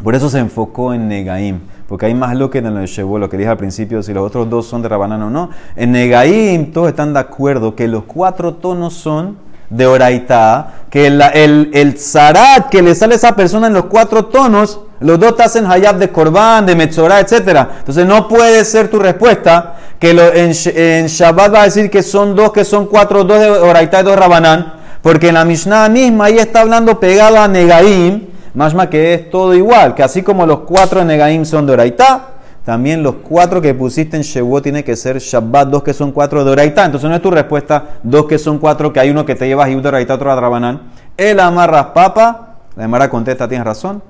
[0.03, 1.60] Por eso se enfocó en Negaim,
[1.91, 4.49] porque hay más lo que en el lo que dije al principio, si los otros
[4.49, 5.49] dos son de Rabanán o no.
[5.75, 9.38] En Negaim todos están de acuerdo que los cuatro tonos son
[9.69, 13.88] de Oraitá, que el, el, el zarat que le sale a esa persona en los
[13.88, 17.67] cuatro tonos, los dos te hacen hayab de Korban, de Metzorah, etc.
[17.80, 22.04] Entonces no puede ser tu respuesta que lo- en, en Shabbat va a decir que
[22.04, 25.43] son dos, que son cuatro, dos de Oraitá y dos de Rabanán, porque en la
[25.43, 30.23] Mishnah misma ahí está hablando pegado a Negaim, más que es todo igual, que así
[30.23, 32.29] como los cuatro Negaim son de Oraitá,
[32.65, 36.45] también los cuatro que pusiste en Shevuot tiene que ser Shabbat, dos que son cuatro
[36.45, 36.85] de Oraitá.
[36.85, 39.65] Entonces no es tu respuesta, dos que son cuatro, que hay uno que te lleva
[39.65, 40.81] a de Oraitá, otro a Rabanán.
[41.17, 44.03] El amarras papa, la Emara contesta, tienes razón.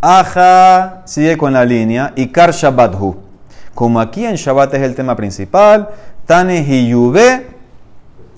[0.00, 3.16] Aja sigue con la línea, Ikar Shabbat hu.
[3.74, 5.88] Como aquí en Shabbat es el tema principal,
[6.24, 7.46] Tane Hiyube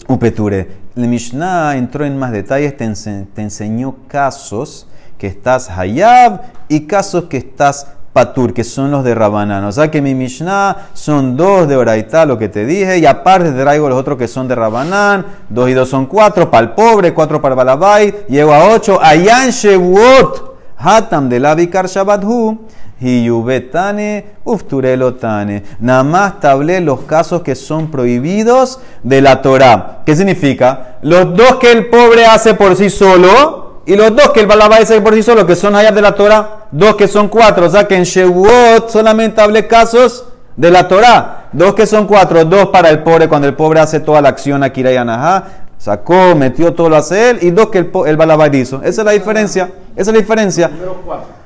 [0.09, 0.81] Upeture.
[0.97, 4.89] El Mishnah entró en más detalles, te enseñó casos
[5.21, 9.63] que estás Hayab y casos que estás Patur, que son los de Rabanán.
[9.65, 13.53] O sea que mi Mishnah son dos de Oraitá, lo que te dije, y aparte
[13.53, 15.27] te traigo los otros que son de Rabanán.
[15.51, 18.99] Dos y dos son cuatro, para el pobre, cuatro para el Balabay, llego a ocho.
[19.03, 22.59] En Shevuot, Hatam de la Vikar Shabbat hu.
[22.99, 25.63] Hiyubetane, ufturelotane.
[25.81, 30.01] Nada más te hablé los casos que son prohibidos de la Torah.
[30.05, 30.99] ¿Qué significa?
[31.03, 34.77] Los dos que el pobre hace por sí solo y los dos que el balabá
[34.77, 37.67] hace por sí solo, que son hayab de la Torah, dos que son cuatro.
[37.67, 41.49] O sea que en Shevuot solamente hablé casos de la Torah.
[41.53, 44.63] Dos que son cuatro, dos para el pobre cuando el pobre hace toda la acción
[44.63, 45.45] aquí y Anahá.
[45.79, 48.83] Sacó, metió todo lo hace él y dos que el, el balabá hizo.
[48.83, 49.71] Esa es la diferencia.
[49.97, 50.71] Esa es la diferencia.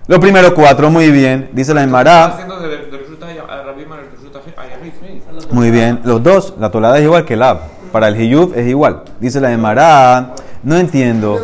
[0.08, 1.50] Los primeros cuatro, muy bien.
[1.52, 2.24] Dice la Emara.
[2.24, 2.32] a a a.
[5.52, 6.00] Muy bien.
[6.04, 7.58] Los dos, la tolada es igual que el ab.
[7.92, 9.02] Para el hiyub es igual.
[9.20, 10.34] Dice la Emara.
[10.64, 11.38] No entiendo.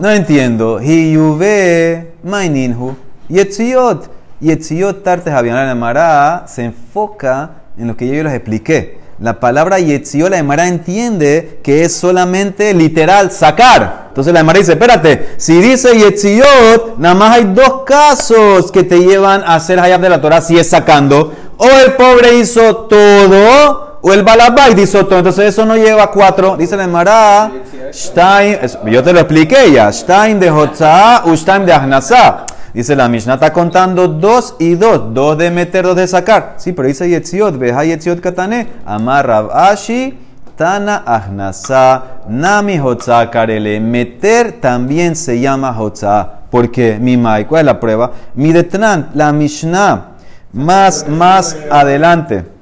[0.00, 0.80] No entiendo.
[0.80, 2.96] Hiyube maininhu.
[3.28, 4.10] Yetziot.
[4.40, 8.98] Yetziot tartes la Emara se enfoca en lo que yo les expliqué.
[9.20, 14.06] La palabra Yetziot, la Emara entiende que es solamente literal, sacar.
[14.08, 18.98] Entonces la Emara dice, espérate, si dice Yetziot, nada más hay dos casos que te
[18.98, 21.32] llevan a hacer hayab de la Torah si es sacando.
[21.56, 25.18] O el pobre hizo todo, o el balabait hizo todo.
[25.18, 26.56] Entonces eso no lleva cuatro.
[26.56, 27.50] Dice la Emara,
[27.92, 32.46] Stein, yo te lo expliqué ya, Stein de Hotzah, Stein de Ahnasá.
[32.72, 36.54] Dice la Mishnah está contando dos y dos, dos de meter, dos de sacar.
[36.58, 40.16] Sí, pero dice Yetziot, veja Yetziot Katane, Amar Ashi,
[40.54, 43.80] Tana Ahnasá, Nami Hotzah Karele.
[43.80, 46.42] Meter también se llama Hotzah.
[46.48, 48.12] Porque, mi mai, ¿cuál es la prueba?
[48.36, 50.10] Mi detran, la Mishnah,
[50.52, 52.55] más, más adelante,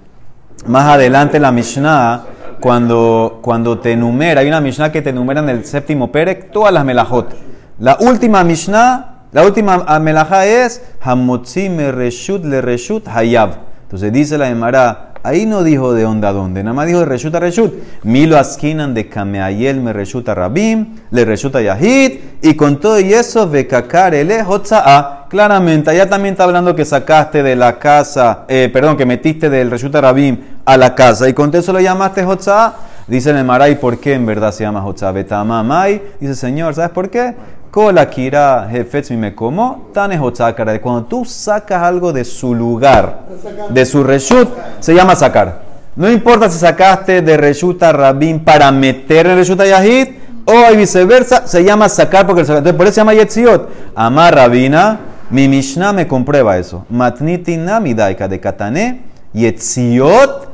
[0.67, 2.25] más adelante la Mishnah,
[2.61, 6.73] cuando, cuando te enumera, hay una Mishnah que te enumera en el séptimo Perek, todas
[6.73, 7.35] las melajot.
[7.79, 13.51] La última Mishnah, la última ah, melajá es Hamotzi me reshut le reshut hayab.
[13.83, 17.35] Entonces dice la Emara, ahí no dijo de onda dónde, nada más dijo de reshut
[17.35, 17.75] a reshut.
[18.05, 22.99] Milo askinan de kameayel me reshut a rabim, le reshut a yahid, y con todo
[23.01, 25.27] y eso, vekakar ele hotza'a.
[25.29, 29.71] Claramente, allá también está hablando que sacaste de la casa, eh, perdón, que metiste del
[29.71, 32.75] reshut a rabim a la casa, y con eso lo llamaste hotza'a.
[33.07, 35.13] Dice el Emara, ¿y por qué en verdad se llama hotza'a?
[35.13, 36.03] Betamamai.
[36.21, 37.35] Dice, Señor, ¿sabes por qué?
[37.75, 40.81] Kol akira hefetz mi me como, tan es otzakara.
[40.81, 43.25] Cuando tú sacas algo de su lugar,
[43.69, 44.49] de su reshut,
[44.79, 45.63] se llama sacar.
[45.97, 50.07] No importa si sacaste de reshut a rabín para meter en reshut a yahid,
[50.45, 52.43] o viceversa, se llama sacar porque.
[52.43, 53.69] Entonces, por eso se llama yetziot.
[53.97, 55.01] Amar rabina,
[55.31, 56.87] mi mishnah me comprueba eso.
[56.91, 59.01] Matniti namidaika de katane,
[59.33, 60.54] yetziot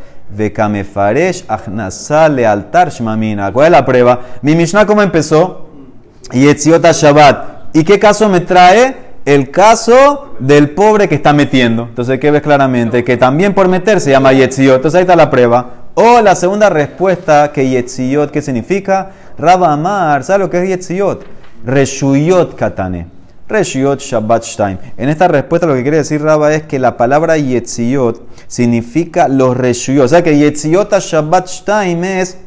[2.29, 3.53] lealtar shmamina.
[3.53, 4.21] ¿Cuál es la prueba?
[4.43, 5.69] Mi mishnah, ¿cómo empezó?
[6.33, 7.77] Yetziot a Shabbat.
[7.77, 9.11] ¿Y qué caso me trae?
[9.25, 11.85] El caso del pobre que está metiendo.
[11.85, 13.05] Entonces, ¿qué ves claramente?
[13.05, 14.77] Que también por meter se llama Yetziot.
[14.77, 15.81] Entonces, ahí está la prueba.
[15.95, 19.11] O la segunda respuesta, que Yetziot, ¿qué significa?
[19.39, 21.25] Rabba Amar, ¿sabes lo que es Yetziot?
[21.65, 23.20] Reshuyot Katane.
[23.51, 24.79] Reshuyot Shabbat Shtaim.
[24.97, 29.57] En esta respuesta lo que quiere decir Rabba es que la palabra Yetziot significa los
[29.57, 30.05] Reshuyot.
[30.05, 32.39] O sea que Yetziot a Shabbat Shtaim es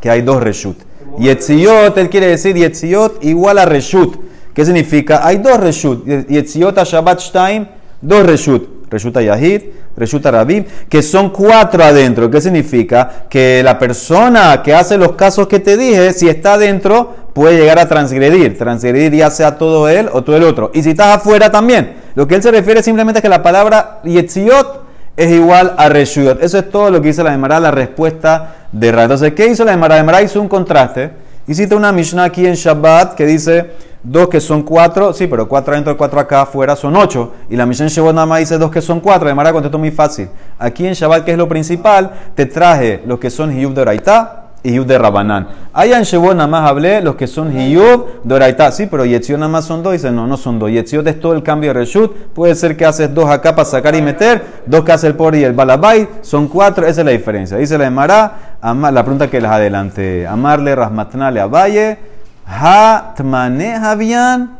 [0.00, 0.76] que hay dos Reshut.
[1.18, 4.16] Yetziot, él quiere decir Yetziot igual a Reshut.
[4.52, 5.26] ¿Qué significa?
[5.26, 6.06] Hay dos Reshut.
[6.06, 7.66] Yetziot a Shabbat Shtaim,
[8.00, 8.73] dos Reshut.
[8.94, 9.62] Reshut a Yahid,
[9.96, 12.30] Reshut a Rabim, que son cuatro adentro.
[12.30, 13.26] ¿Qué significa?
[13.28, 17.80] Que la persona que hace los casos que te dije, si está adentro, puede llegar
[17.80, 18.56] a transgredir.
[18.56, 20.70] Transgredir ya sea todo él o todo el otro.
[20.74, 21.94] Y si estás afuera también.
[22.14, 24.84] Lo que él se refiere simplemente es que la palabra Yetziot
[25.16, 26.40] es igual a Reshuyot.
[26.40, 29.02] Eso es todo lo que dice la Gemara, la respuesta de Ra.
[29.02, 30.00] Entonces, ¿qué hizo la Gemara?
[30.04, 31.10] La hizo un contraste.
[31.48, 33.70] Hiciste una Mishnah aquí en Shabbat que dice
[34.04, 37.32] dos que son cuatro, sí, pero cuatro adentro, cuatro acá afuera son ocho.
[37.48, 39.24] Y la en Shabbat nada más dice dos que son cuatro.
[39.24, 40.28] La Gemara contestó muy fácil.
[40.58, 44.40] Aquí en Shabbat, que es lo principal, te traje los que son Hiyub de Oraitá
[44.62, 45.48] y Hiyub de Rabanán.
[45.72, 48.72] Allá en Shebot nada más hablé los que son Hiyub de Oraitá.
[48.72, 49.92] Sí, pero Yetziot nada más son dos.
[49.92, 50.70] Dice, no, no son dos.
[50.70, 52.12] Yetziot es todo el cambio de Reshut.
[52.34, 55.40] Puede ser que haces dos acá para sacar y meter, dos que hace el pobre
[55.40, 56.08] y el balabay.
[56.22, 57.56] Son cuatro, esa es la diferencia.
[57.56, 60.26] Dice la Emara, la pregunta que les adelante.
[60.26, 62.13] Amarle, Rasmatnale, Abaye,
[62.46, 64.58] Hatmane Javian,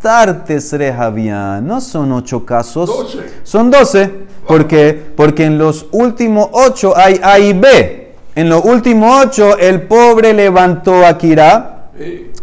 [0.00, 1.66] Tartesre Javian.
[1.66, 2.88] No son ocho casos.
[2.88, 3.18] Doce.
[3.42, 4.10] Son doce.
[4.46, 5.12] ¿Por qué?
[5.16, 8.14] Porque en los últimos ocho hay A y B.
[8.34, 11.90] En los últimos ocho, el pobre levantó a Kira,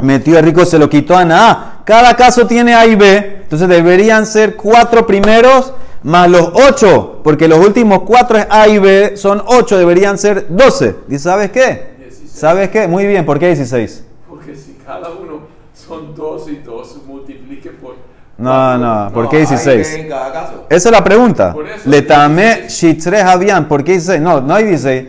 [0.01, 1.81] metió a rico, se lo quitó a Ana.
[1.85, 3.41] Cada caso tiene A y B.
[3.43, 8.77] Entonces deberían ser cuatro primeros más los ocho, porque los últimos cuatro es A y
[8.77, 10.95] B, son ocho, deberían ser doce.
[11.09, 11.97] ¿Y sabes qué?
[12.31, 12.87] ¿Sabes qué?
[12.87, 14.03] Muy bien, ¿por qué 16?
[14.29, 15.41] Porque si cada uno
[15.73, 17.95] son dos y dos, multiplique por.
[18.37, 19.87] No, no, ¿por qué No, hay 16?
[19.87, 20.65] que en cada caso.
[20.69, 21.55] Esa es la pregunta.
[21.85, 22.71] Le tamé 16.
[22.79, 24.21] shitre Javian, ¿por qué 16?
[24.21, 25.05] No, no hay 16.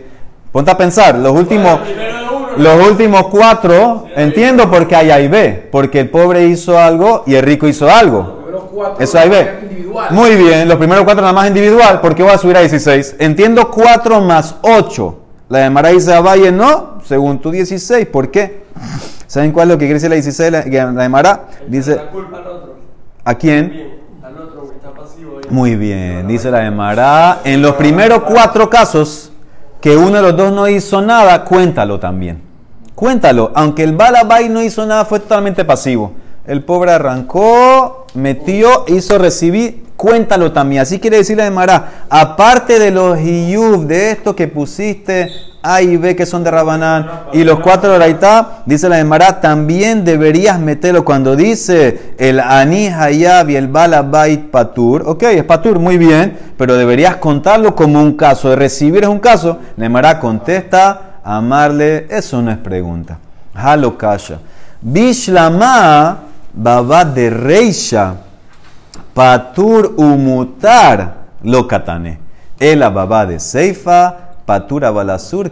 [0.51, 1.79] Ponte a pensar, los últimos,
[2.57, 7.23] los últimos cuatro, entiendo por qué hay A y B, porque el pobre hizo algo
[7.27, 8.39] y el rico hizo algo.
[8.99, 9.59] Eso ahí ve.
[9.61, 10.07] individual.
[10.11, 13.17] Muy bien, los primeros cuatro nada más individual, ¿por qué voy a subir a 16?
[13.19, 15.19] Entiendo 4 más 8.
[15.49, 18.58] La de Mara dice a Valle, no, según tú 16, ¿por qué?
[19.27, 20.51] ¿Saben cuál es lo que quiere decir la 16?
[20.51, 22.75] La, la de Mara dice, La culpa al otro.
[23.23, 23.99] ¿a quién?
[24.23, 25.39] Al otro que está pasivo.
[25.49, 27.41] Muy bien, dice la de Mará.
[27.43, 29.31] En los primeros cuatro casos
[29.81, 32.41] que uno de los dos no hizo nada, cuéntalo también.
[32.95, 36.13] Cuéntalo, aunque el Balabay no hizo nada, fue totalmente pasivo.
[36.45, 40.81] El pobre arrancó, metió, hizo recibir, cuéntalo también.
[40.81, 42.05] Así quiere decir la de Mará.
[42.09, 47.09] Aparte de los hiyub, de esto que pusiste A y B que son de Rabanán
[47.33, 52.39] y los cuatro de Raitá, dice la de Mará, también deberías meterlo cuando dice el
[52.39, 55.03] Ani Hayab y el Balabait Patur.
[55.05, 58.49] Ok, es Patur, muy bien, pero deberías contarlo como un caso.
[58.49, 59.59] De recibir es un caso.
[59.75, 63.17] La de Mará contesta, amarle, eso no es pregunta.
[63.53, 64.39] Halo kasha.
[64.81, 66.19] Bishlama
[66.53, 68.15] baba de reisha.
[69.13, 72.19] Patur umutar lo katane.
[72.57, 74.28] El baba de seifa.
[74.49, 75.51] Patura balasur.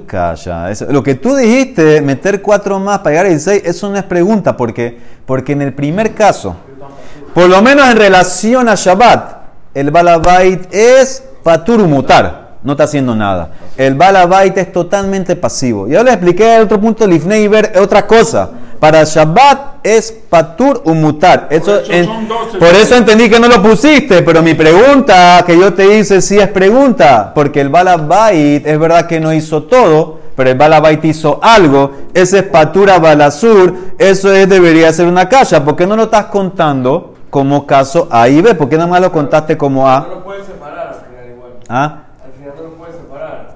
[0.71, 4.03] Eso- Lo que tú dijiste, meter cuatro más para llegar a 16, eso no es
[4.03, 4.57] pregunta.
[4.57, 4.97] ¿Por qué?
[5.23, 6.55] Porque en el primer caso,
[7.35, 9.35] por lo menos en relación a Shabbat,
[9.75, 12.55] el balabait es patur umutar.
[12.63, 13.51] No está haciendo nada.
[13.77, 15.87] El balabait es totalmente pasivo.
[15.87, 18.49] Ya le expliqué el otro punto, Lifnei y ver otra cosa.
[18.79, 21.47] Para Shabbat es patur umutar.
[21.49, 22.57] Eso, eso en- son 12.
[22.59, 26.37] por eso entendí que no lo pusiste, pero mi pregunta que yo te hice sí
[26.37, 31.39] es pregunta, porque el balabait es verdad que no hizo todo, pero el balabait hizo
[31.41, 36.03] algo, ese es patura balasur, eso es, debería ser una caja, ¿por qué no lo
[36.03, 38.53] estás contando como caso A y B?
[38.53, 40.07] ¿Por qué nada más lo contaste como No A?
[40.07, 41.51] lo puedes separar al final igual.
[41.67, 42.03] ¿Ah?
[42.23, 43.55] Al final no lo puedes separar.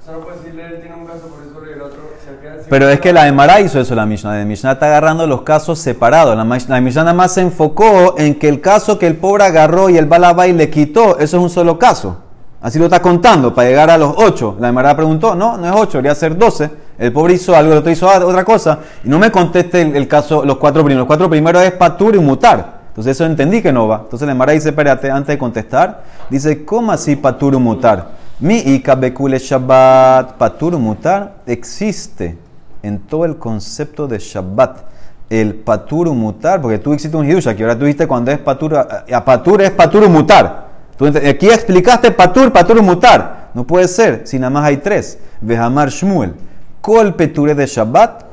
[0.00, 2.30] O sea, no puedes decirle él tiene un caso por eso y el otro se
[2.30, 4.38] al final Pero es que la Emara hizo eso la Mishnah.
[4.38, 6.36] La Mishnah está agarrando los casos separados.
[6.36, 9.88] La, la Mishnah nada más se enfocó en que el caso que el pobre agarró
[9.88, 12.18] y el balabay le quitó, eso es un solo caso.
[12.60, 14.56] Así lo está contando para llegar a los ocho.
[14.58, 16.70] La Emara preguntó, no, no es ocho, debería ser doce.
[16.98, 18.80] El pobre hizo algo, el otro hizo otra cosa.
[19.04, 21.02] Y no me conteste el, caso, los cuatro primeros.
[21.02, 22.80] Los cuatro primeros es patur y mutar.
[22.88, 24.00] Entonces eso entendí que no va.
[24.04, 28.08] Entonces la Mara dice, espérate, antes de contestar, dice, ¿cómo así patur y mutar?
[28.40, 32.45] Mi ika bekule Shabbat, patur y mutar, existe
[32.86, 34.96] en todo el concepto de Shabbat.
[35.28, 38.76] El patur mutar, porque tú hiciste un hidush aquí, ahora tú dijiste cuando es patur,
[38.76, 40.66] a, patur es patur mutar.
[40.96, 43.50] Tú aquí explicaste patur, patur mutar.
[43.52, 45.18] No puede ser, si nada más hay tres.
[45.40, 46.34] Vehamar Shmuel.
[46.80, 48.24] Kol peture de Shabbat,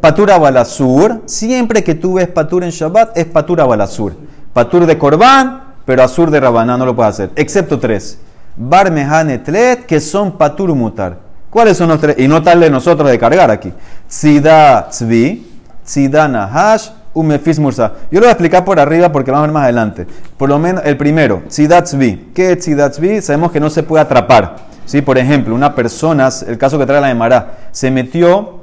[0.00, 1.22] patura balasur.
[1.26, 4.14] Siempre que tú ves patur en Shabbat, es patura balasur.
[4.52, 7.30] Patur de Korban, pero azur de Rabaná no lo puedes hacer.
[7.36, 8.18] Excepto tres.
[8.56, 9.42] Bar Mehan
[9.86, 11.29] que son patur mutar.
[11.50, 12.16] ¿Cuáles son los tres?
[12.18, 13.72] Y no tal de nosotros de cargar aquí.
[14.08, 15.46] Tzida Tzvi,
[15.84, 17.92] Tzida Nahash, Umefis Mursa.
[18.10, 20.06] Yo lo voy a explicar por arriba porque vamos a ver más adelante.
[20.36, 22.30] Por lo menos el primero, Tzvi.
[22.32, 23.20] ¿Qué es Tzvi?
[23.20, 24.56] Sabemos que no se puede atrapar.
[24.84, 25.02] ¿Sí?
[25.02, 28.60] Por ejemplo, una persona, el caso que trae la de Mará, se metió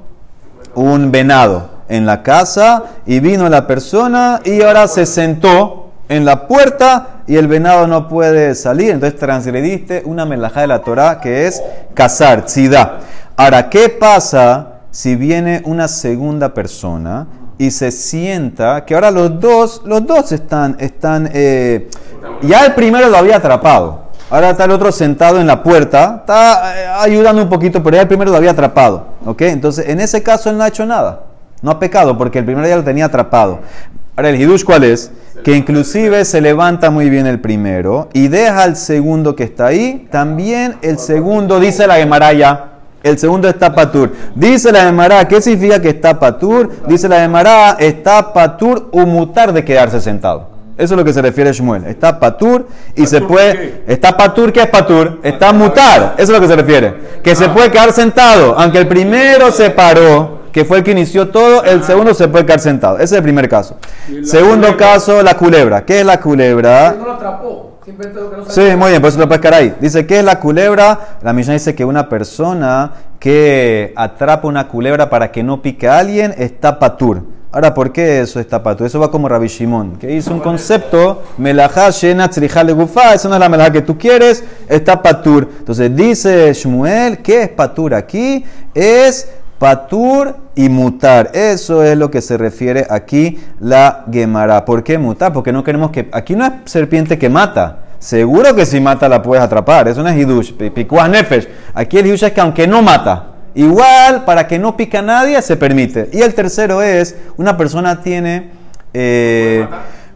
[0.75, 6.47] un venado en la casa y vino la persona y ahora se sentó en la
[6.47, 8.91] puerta y el venado no puede salir.
[8.91, 11.62] Entonces transgrediste una melajá de la Torah que es
[11.93, 12.99] cazar, tzidá.
[13.36, 17.28] Ahora, ¿qué pasa si viene una segunda persona
[17.58, 21.89] y se sienta que ahora los dos, los dos están, están, eh,
[22.41, 24.08] ya el primero lo había atrapado.
[24.30, 28.01] Ahora está el otro sentado en la puerta, está eh, ayudando un poquito, pero ya
[28.01, 29.08] el primero lo había atrapado.
[29.26, 29.41] ¿Ok?
[29.43, 31.24] Entonces, en ese caso él no ha hecho nada.
[31.62, 33.60] No ha pecado porque el primero ya lo tenía atrapado.
[34.16, 35.12] Ahora, el hidush, ¿cuál es?
[35.43, 40.07] Que inclusive se levanta muy bien el primero y deja al segundo que está ahí.
[40.11, 44.11] También el segundo, dice la Gemara ya, el segundo está patur.
[44.35, 46.71] Dice la Gemara, ¿qué significa que está patur?
[46.88, 50.49] Dice la Gemara, está patur o mutar de quedarse sentado.
[50.77, 51.85] Eso es lo que se refiere Shmuel.
[51.85, 53.83] Está patur y se ¿Patur puede.
[53.88, 55.19] Está patur, ¿qué es patur?
[55.23, 56.13] Está mutar.
[56.17, 56.93] Eso es lo que se refiere.
[57.23, 58.55] Que se puede quedar sentado.
[58.57, 62.43] Aunque el primero se paró, que fue el que inició todo, el segundo se puede
[62.43, 62.95] quedar sentado.
[62.95, 63.78] Ese es el primer caso.
[64.10, 64.78] ¿Y la Segundo culebra?
[64.78, 65.86] caso, la culebra.
[65.86, 66.95] ¿Qué es la culebra?
[66.97, 67.78] No lo atrapó.
[67.86, 69.76] Que no Sí, muy bien, por eso lo puedes quedar ahí.
[69.80, 71.20] Dice, ¿qué es la culebra?
[71.22, 75.99] La Mishnah dice que una persona que atrapa una culebra para que no pique a
[75.99, 77.22] alguien está patur.
[77.51, 78.88] Ahora, ¿por qué eso está patur?
[78.88, 83.36] Eso va como Rabbi Shimon, que hizo un concepto, melajá shena tzriha legufá, eso no
[83.36, 85.47] es la melajá que tú quieres, está patur.
[85.60, 88.43] Entonces dice Shmuel, ¿qué es patur aquí?
[88.74, 89.30] Es
[89.60, 91.32] patur y mutar.
[91.34, 94.66] Eso es lo que se refiere aquí la Gemara.
[94.66, 95.34] ¿Por qué mutar?
[95.34, 96.10] Porque no queremos que...
[96.12, 97.80] Aquí no es serpiente que mata.
[97.99, 99.88] Seguro que si mata la puedes atrapar.
[99.88, 100.53] Eso no es hidush.
[100.53, 101.47] Pikuah nefesh.
[101.74, 105.41] Aquí el hidush es que aunque no mata, igual para que no pica a nadie
[105.41, 106.10] se permite.
[106.14, 108.51] Y el tercero es, una persona tiene...
[108.93, 109.68] eh,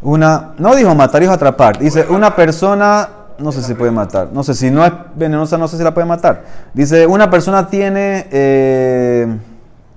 [0.03, 0.53] una...
[0.57, 1.77] No dijo matar, dijo atrapar.
[1.77, 3.09] Dice, una persona...
[3.39, 4.29] No sé si puede matar.
[4.31, 6.43] No sé si no es venenosa, no sé si la puede matar.
[6.73, 9.27] Dice, una persona tiene eh,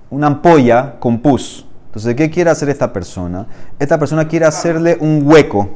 [0.09, 1.65] una ampolla con pus.
[1.87, 3.47] Entonces, ¿qué quiere hacer esta persona?
[3.79, 5.69] Esta persona quiere hacerle un hueco.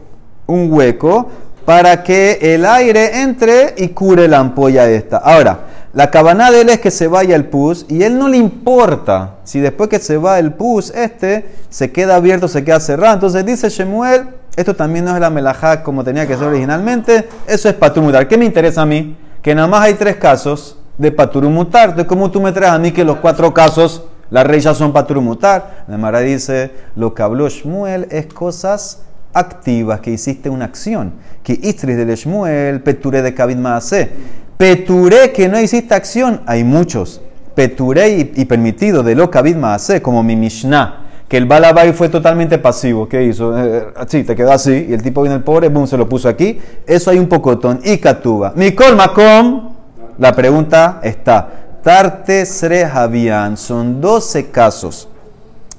[0.48, 1.30] Un hueco
[1.66, 5.18] para que el aire entre y cure la ampolla esta.
[5.18, 5.60] Ahora,
[5.94, 9.38] la cabana de él es que se vaya el pus y él no le importa
[9.44, 13.16] si después que se va el pus este se queda abierto, se queda cerrado.
[13.16, 14.28] Entonces dice Shemuel,
[14.60, 18.28] esto también no es la melajá como tenía que ser originalmente, eso es paturumutar.
[18.28, 19.16] ¿Qué me interesa a mí?
[19.42, 21.92] Que nada más hay tres casos de paturumutar.
[21.92, 25.86] Entonces, ¿cómo tú me traes a mí que los cuatro casos, las reyes son paturumutar?
[25.88, 29.04] La Mara dice, lo que habló Shmuel es cosas
[29.34, 31.14] activas, que hiciste una acción.
[31.42, 34.12] Que istris del Shmuel, peture de Kabid Maase.
[34.58, 37.22] Peture que no hiciste acción, hay muchos.
[37.56, 41.06] Peture y, permitido de lo Kabid Maase, como mi Mishnah.
[41.30, 43.08] Que el Balabai fue totalmente pasivo.
[43.08, 43.56] ¿Qué hizo?
[43.58, 44.88] Eh, sí, te quedó así.
[44.90, 46.60] Y el tipo vino el pobre, boom, se lo puso aquí.
[46.88, 47.80] Eso hay un pocotón.
[47.84, 48.54] Y Katuba.
[48.56, 49.70] Mikol Makom.
[50.18, 51.48] La pregunta está.
[51.84, 53.56] Tarte Sre Javian.
[53.58, 55.08] Son 12 casos.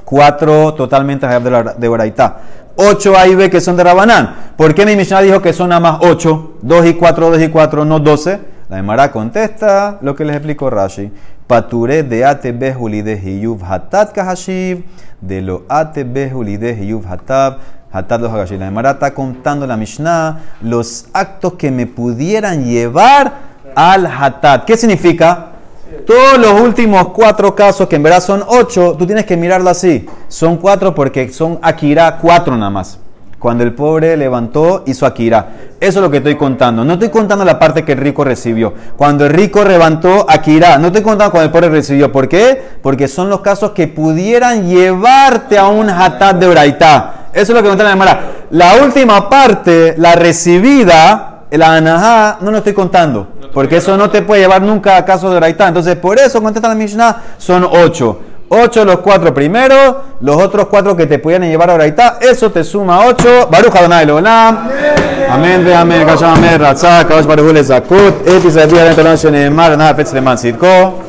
[0.05, 2.38] Cuatro totalmente de, Boraitá.
[2.76, 4.53] Ocho A y B que son de Rabanán.
[4.57, 6.55] ¿Por qué mi Mishnah dijo que son nada más ocho?
[6.62, 8.38] Dos y cuatro, dos y cuatro, no doce.
[8.70, 11.10] La Emara contesta lo que les explicó Rashi.
[11.48, 14.84] Pature de ate behuli de hiyuv hatat kahashiv.
[15.20, 17.58] De lo ate behuli de hiyuv hatab.
[17.92, 18.60] Los hagashiv.
[18.60, 23.32] La Emara está contando la Mishnah los actos que me pudieran llevar
[23.74, 24.64] al hatat.
[24.64, 25.48] ¿Qué significa?
[26.06, 30.06] Todos los últimos cuatro casos, que en verdad son ocho, tú tienes que mirarlo así.
[30.28, 33.00] Son cuatro porque son Akira cuatro nada más.
[33.41, 35.49] Cuando el pobre levantó, hizo Akira.
[35.80, 36.84] Eso es lo que estoy contando.
[36.84, 38.74] No estoy contando la parte que el rico recibió.
[38.99, 42.12] Cuando el rico levantó Akira, no estoy contando cuando el pobre recibió.
[42.12, 42.62] ¿Por qué?
[42.82, 47.28] Porque son los casos que pudieran llevarte a un hatat de Braitá.
[47.32, 48.20] Eso es lo que cuenta la Gemara.
[48.51, 53.26] La última parte, la recibida, la anajá, no lo estoy contando.
[53.55, 55.66] Porque eso no te puede llevar nunca a caso de Oraitá.
[55.66, 58.20] Entonces, por eso contesta la Mishnah, son ocho.
[58.53, 62.64] Ocho los cuatro primeros, los otros cuatro que te pudieran llevar a Oraitá, eso te
[62.64, 63.46] suma ocho.
[63.48, 64.68] Baruch Adonai Leolam.
[65.30, 66.59] Amén, ve amén, amén,
[69.78, 70.98] nada, petz leman, sitko.